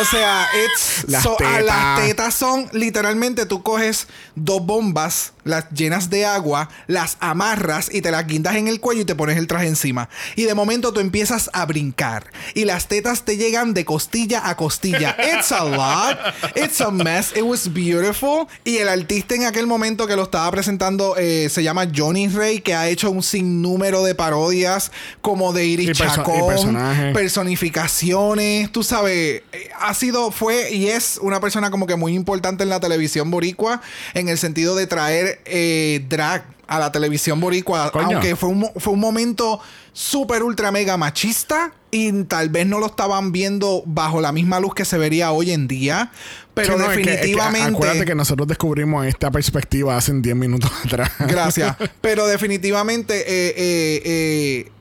[0.00, 1.64] o sea, it's, Las so- tetas.
[1.64, 4.06] las tetas son literalmente tú coges
[4.36, 5.37] dos bombas, ます。
[5.48, 9.36] Las llenas de agua, las amarras y te las guindas en el cuello y te pones
[9.36, 10.08] el traje encima.
[10.36, 14.56] Y de momento tú empiezas a brincar y las tetas te llegan de costilla a
[14.56, 15.16] costilla.
[15.34, 16.18] It's a lot.
[16.54, 17.32] It's a mess.
[17.36, 18.46] It was beautiful.
[18.64, 22.60] Y el artista en aquel momento que lo estaba presentando eh, se llama Johnny Ray,
[22.60, 24.90] que ha hecho un sinnúmero de parodias
[25.20, 27.14] como de Iris Y Chacón, personajes.
[27.14, 29.42] personificaciones, tú sabes,
[29.80, 33.80] ha sido, fue y es una persona como que muy importante en la televisión boricua
[34.14, 38.06] en el sentido de traer eh, drag a la televisión boricua, Coño.
[38.18, 39.58] aunque fue un, fue un momento
[39.94, 44.74] súper ultra mega machista y tal vez no lo estaban viendo bajo la misma luz
[44.74, 46.12] que se vería hoy en día,
[46.52, 47.70] pero Sí, no, es que- es que definitivamente...
[47.74, 51.10] acuérdate que nosotros descubrimos esta perspectiva hace 10 minutos atrás.
[51.20, 51.74] Gracias.
[52.02, 54.72] Pero definitivamente eh, eh, eh,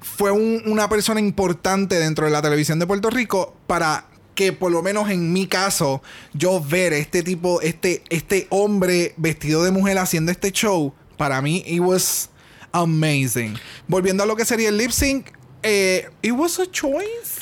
[0.00, 4.72] fue un- una persona importante dentro de la televisión de Puerto Rico para que por
[4.72, 9.98] lo menos en mi caso yo ver este tipo, este, este hombre vestido de mujer
[9.98, 12.30] haciendo este show, para mí it was
[12.72, 13.56] amazing.
[13.86, 15.28] Volviendo a lo que sería el lip sync,
[15.62, 17.40] eh, it was a choice.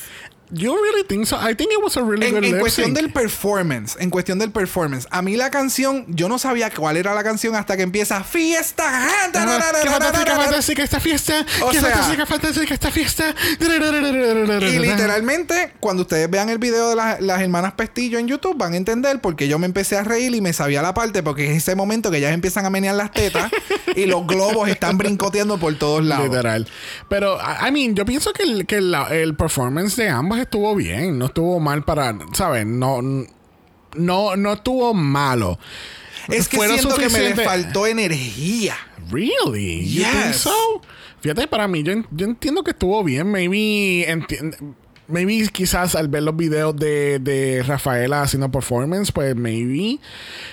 [0.55, 1.35] You really think so?
[1.37, 4.51] I think it was a really En, good en cuestión del performance, en cuestión del
[4.51, 8.23] performance, a mí la canción, yo no sabía cuál era la canción hasta que empieza
[8.23, 9.07] fiesta.
[9.31, 9.39] Qué
[9.89, 11.45] fantástica, fantástica esta fiesta.
[11.71, 13.35] Qué fantástica, fantástica esta fiesta.
[13.59, 18.73] Y literalmente, cuando ustedes vean el video de las, las hermanas Pestillo en YouTube, van
[18.73, 21.49] a entender por qué yo me empecé a reír y me sabía la parte, porque
[21.51, 23.51] es ese momento que ellas empiezan a menear las tetas
[23.95, 26.25] y los globos están brincoteando por todos lados.
[26.29, 26.67] Literal.
[27.09, 30.75] Pero, I I mean, yo pienso que, el, que la- el performance de ambos estuvo
[30.75, 31.17] bien.
[31.19, 32.65] No estuvo mal para, ¿sabes?
[32.65, 33.01] No,
[33.95, 35.59] no, no estuvo malo.
[36.29, 38.75] Es que Fue lo siento que me suficiente- le faltó energía.
[39.11, 39.85] Really?
[39.89, 40.35] You think Yes.
[40.37, 40.81] so?
[41.19, 43.29] Fíjate, para mí, yo, yo entiendo que estuvo bien.
[43.31, 44.05] Maybe,
[45.07, 49.99] maybe quizás al ver los videos de, de Rafaela haciendo performance, pues maybe.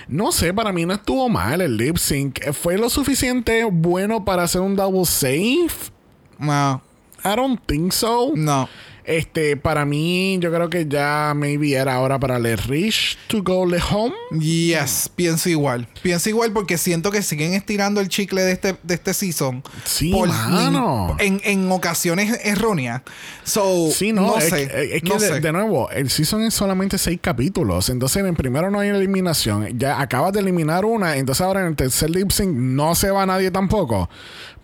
[0.08, 2.52] No sé, para mí no estuvo mal el lip sync.
[2.52, 5.90] ¿Fue lo suficiente bueno para hacer un double safe?
[6.38, 6.82] No,
[7.24, 8.32] I don't think so.
[8.34, 8.68] no.
[9.10, 13.66] Este, para mí, yo creo que ya maybe era hora para Le Rich to go
[13.66, 14.14] le home.
[14.38, 15.88] Yes, pienso igual.
[16.00, 19.64] Pienso igual porque siento que siguen estirando el chicle de este, de este season.
[19.84, 21.16] Sí, mano.
[21.18, 23.02] En, en ocasiones erróneas.
[23.42, 24.96] So, Sí, no, no es, sé.
[24.96, 25.40] es que no de, sé.
[25.40, 27.88] de nuevo, el season es solamente seis capítulos.
[27.88, 29.76] Entonces, en primero no hay eliminación.
[29.76, 31.16] Ya acabas de eliminar una.
[31.16, 34.08] Entonces, ahora en el tercer lip sync no se va nadie tampoco.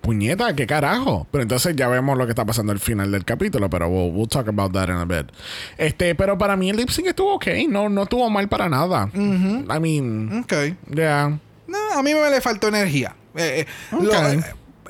[0.00, 1.26] Puñeta, qué carajo.
[1.32, 3.68] Pero entonces ya vemos lo que está pasando al final del capítulo.
[3.68, 5.30] Pero we'll, we'll talk about that in a bit.
[5.78, 7.46] Este, pero para mí el lip sync estuvo ok.
[7.68, 9.08] No, no estuvo mal para nada.
[9.14, 10.52] I mean, Ok.
[10.94, 11.38] yeah.
[11.66, 13.14] No, a mí me le faltó energía.
[13.34, 13.66] Eh, eh,
[14.00, 14.40] lo- eh,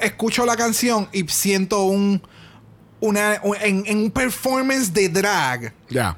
[0.01, 2.21] escucho la canción y siento un.
[2.99, 5.73] Una, un- en, en un performance de drag.
[5.91, 6.17] Yeah.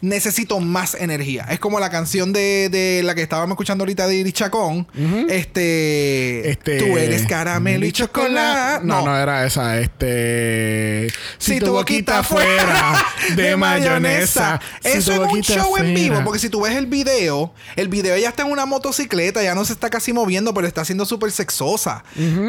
[0.00, 1.46] Necesito más energía.
[1.50, 4.86] Es como la canción de, de la que estábamos escuchando ahorita de Iris Chacón.
[5.28, 6.78] este, Este.
[6.78, 8.84] Tú eres caramelo y chocolate.
[8.84, 9.78] No, no, era esa.
[9.80, 11.08] Este.
[11.38, 13.04] Si, tu boquita fuera
[13.36, 14.60] de mayonesa.
[14.80, 16.20] Si Eso es un boquita show en vivo.
[16.24, 19.64] Porque si tú ves el video, el video ella está en una motocicleta, ya no
[19.64, 22.04] se está casi moviendo, pero está siendo súper sexosa.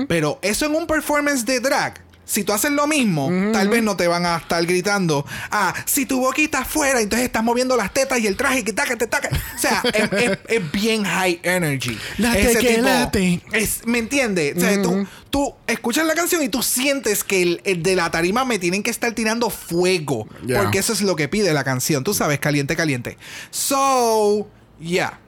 [0.08, 2.02] Pero eso en un performance de drag.
[2.32, 6.06] Si tú haces lo mismo, tal vez no te van a estar gritando, ah, si
[6.06, 9.30] tu boquita fuera, entonces estás moviendo las tetas y el traje que taca, te taca.
[9.54, 11.98] O sea, es, es- es bien high energy.
[12.18, 13.42] Late que late.
[13.52, 14.56] Es, ¿Me entiendes?
[14.56, 18.10] O sea, tú, tú escuchas la canción y tú sientes que el, el de la
[18.12, 20.28] tarima me tienen que estar tirando fuego.
[20.48, 20.62] Yeah.
[20.64, 22.04] Porque eso es lo que pide la canción.
[22.06, 23.18] Tú sabes, caliente, caliente.
[23.50, 24.48] So,
[24.80, 25.20] yeah.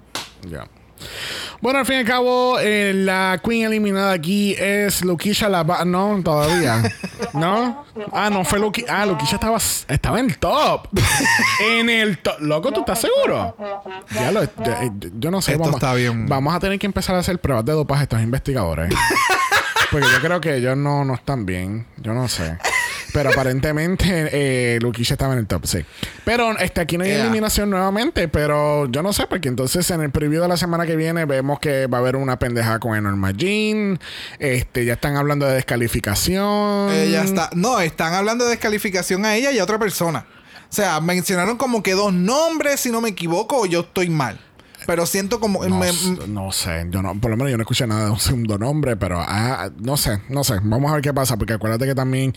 [0.50, 0.68] Ya.
[1.62, 6.20] Bueno, al fin y al cabo, eh, la queen eliminada aquí es Luquisha la No,
[6.24, 6.82] todavía.
[7.34, 7.86] ¿No?
[8.12, 9.02] Ah, no fue Luquisha.
[9.02, 10.88] Ah, Luquisha estaba, estaba en el top.
[11.72, 12.40] en el top.
[12.42, 13.56] Loco, ¿tú estás seguro?
[14.14, 14.44] Ya lo.
[14.44, 14.82] ya-
[15.20, 15.52] yo no sé.
[15.54, 16.28] Esto vamos, está bien.
[16.28, 18.94] Vamos a tener que empezar a hacer pruebas de dopaje a estos investigadores.
[19.92, 21.86] Porque yo creo que ellos no, no están bien.
[21.98, 22.58] Yo no sé.
[23.14, 25.86] Pero aparentemente eh, Luquisha estaba en el top, sí.
[26.26, 27.22] Pero este, aquí no hay Yeah.
[27.26, 30.96] eliminación nuevamente, pero yo no sé, porque entonces en el preview de la semana que
[30.96, 34.00] viene vemos que va a haber una pendeja con Enorma Jean.
[34.40, 36.92] Este, ya están hablando de descalificación.
[36.92, 37.50] Ella está.
[37.54, 40.26] No, están hablando de descalificación a ella y a otra persona.
[40.70, 44.40] O sea, mencionaron como que dos nombres, si no me equivoco, o yo estoy mal.
[44.86, 45.64] Pero siento como.
[45.66, 45.92] No, me-
[46.28, 48.96] no sé, yo no, por lo menos yo no escuché nada de un segundo nombre,
[48.98, 50.56] pero ah, no sé, no sé.
[50.64, 52.34] Vamos a ver qué pasa, porque acuérdate que también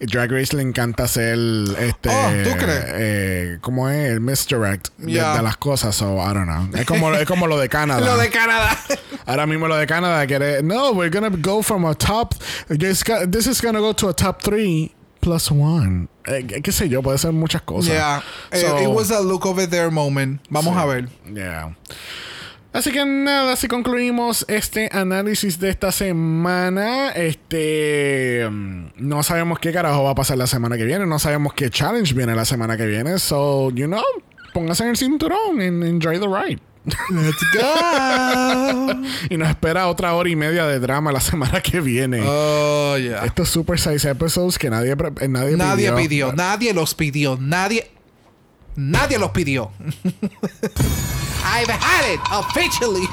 [0.00, 1.38] Drag Race le encanta hacer
[1.78, 2.08] este.
[2.10, 2.84] Oh, ¿tú crees?
[2.88, 4.10] eh, ¿Cómo es?
[4.10, 5.36] El misdirect de, Ya.
[5.36, 6.68] de las cosas, so I don't know.
[6.74, 8.00] Es como, es como lo de Canadá.
[8.04, 8.76] Lo de Canadá.
[9.26, 10.62] Ahora mismo lo de Canadá quiere.
[10.62, 12.34] No, we're gonna go from a top.
[12.68, 13.04] This,
[13.46, 14.94] is gonna go to a top three
[15.28, 16.08] plus one.
[16.26, 17.92] Eh, qué sé yo, puede ser muchas cosas.
[17.92, 18.22] yeah.
[18.50, 20.40] Eh, So- it was a look over there moment.
[20.48, 20.80] Vamos Sí.
[20.80, 21.08] a ver.
[21.32, 21.76] Yeah.
[22.72, 27.10] Así que nada, así concluimos este análisis de esta semana.
[27.10, 28.46] Este.
[28.50, 31.06] mm, No sabemos qué carajo va a pasar la semana que viene.
[31.06, 33.18] No sabemos qué challenge viene la semana que viene.
[33.18, 34.02] So, you know,
[34.52, 36.60] póngase en el cinturón and enjoy the ride.
[37.10, 39.02] Let's go.
[39.30, 42.22] Y nos espera otra hora y media de drama la semana que viene.
[42.26, 43.24] Oh, yeah.
[43.24, 45.96] Estos super size episodes que nadie, eh, nadie, Nadie pidió.
[45.96, 47.90] pidió, nadie los pidió, nadie,
[48.76, 49.70] nadie los pidió.
[51.44, 53.08] I've had it officially.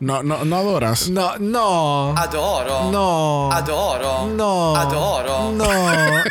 [0.00, 1.10] No, no, no adoras.
[1.10, 2.90] No, no, Adoro.
[2.90, 4.26] no, Adoro.
[4.34, 5.52] no, Adoro.
[5.52, 6.24] no.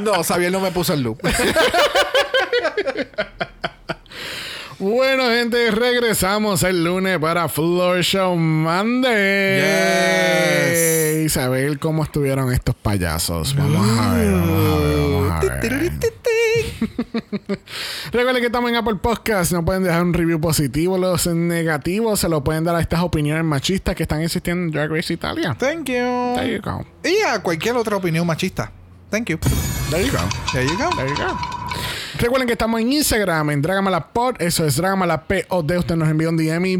[0.00, 1.20] no, Xavier no me puso el loop.
[4.78, 9.62] Bueno, gente, regresamos el lunes para Floor Show Monday.
[10.70, 11.24] Yes.
[11.24, 13.56] Y saber cómo estuvieron estos payasos.
[13.56, 15.56] Vamos a ver, vamos a ver, vamos a ver.
[18.12, 19.52] Recuerden que estamos en Apple Podcast.
[19.52, 20.98] No pueden dejar un review positivo.
[20.98, 24.90] Los negativos se lo pueden dar a estas opiniones machistas que están existiendo en Drag
[24.90, 25.56] Race Italia.
[25.58, 26.34] Thank you.
[26.34, 26.84] There you go.
[27.02, 28.70] Y a cualquier otra opinión machista.
[29.10, 29.38] Thank you.
[29.90, 30.18] There you go.
[30.52, 30.90] There you go.
[30.96, 31.55] There you go.
[32.18, 34.40] Recuerden que estamos en Instagram, en Dragamalapod.
[34.40, 35.70] Eso es Dragamalapod.
[35.70, 36.76] Usted nos envía un DM y...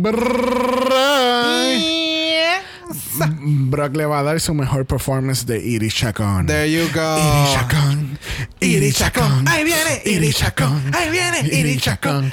[3.19, 6.47] Brock le va a dar su mejor performance de Iris Chacón.
[6.47, 7.19] There you go.
[7.19, 8.19] Iris Chacón.
[8.61, 9.49] Iris Chacón.
[9.49, 10.95] Ahí viene Iris Chacón.
[10.95, 12.33] Ahí viene Iris Chacón.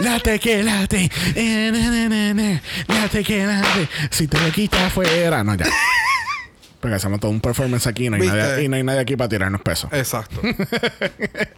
[0.00, 1.10] Late que late.
[1.34, 2.60] Eh.
[2.88, 3.88] Late que late.
[4.10, 5.42] Si te lo quitas afuera.
[5.44, 5.66] No, ya.
[6.80, 9.16] Porque hacemos todo un performance aquí y no hay, nadie, y no hay nadie aquí
[9.16, 9.90] para tirarnos pesos.
[9.92, 10.40] Exacto.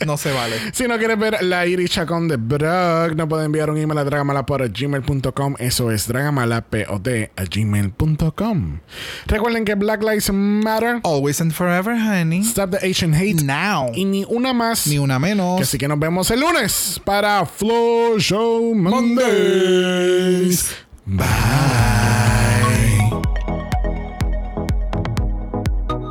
[0.07, 0.57] No se vale.
[0.73, 4.05] Si no quieres ver la Iris Chacón de Brock, no puede enviar un email a
[4.05, 5.57] dragamalapod.gmail.com.
[5.59, 7.07] Eso es dragamalapod
[7.37, 8.79] a gmail.com.
[9.27, 11.01] Recuerden que Black Lives Matter.
[11.05, 12.41] Always and forever, honey.
[12.41, 13.43] Stop the Asian Hate.
[13.45, 13.93] Now.
[13.95, 14.87] Y ni una más.
[14.87, 15.61] Ni una menos.
[15.61, 20.75] Así que nos vemos el lunes para Flow Show Mondays.
[21.05, 22.50] Bye.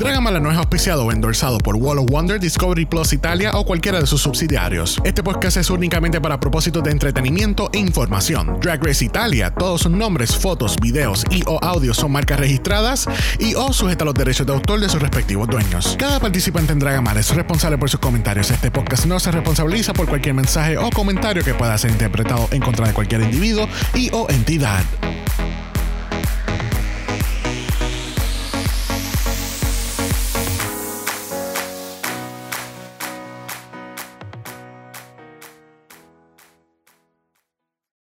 [0.00, 4.00] Dragamala no es auspiciado o endorsado por Wall of Wonder, Discovery Plus Italia o cualquiera
[4.00, 4.98] de sus subsidiarios.
[5.04, 8.58] Este podcast es únicamente para propósitos de entretenimiento e información.
[8.62, 13.06] Drag Race Italia, todos sus nombres, fotos, videos y o audios son marcas registradas
[13.38, 15.96] y o sujeta a los derechos de autor de sus respectivos dueños.
[15.98, 18.50] Cada participante en Dragamala es responsable por sus comentarios.
[18.50, 22.62] Este podcast no se responsabiliza por cualquier mensaje o comentario que pueda ser interpretado en
[22.62, 24.82] contra de cualquier individuo y o entidad.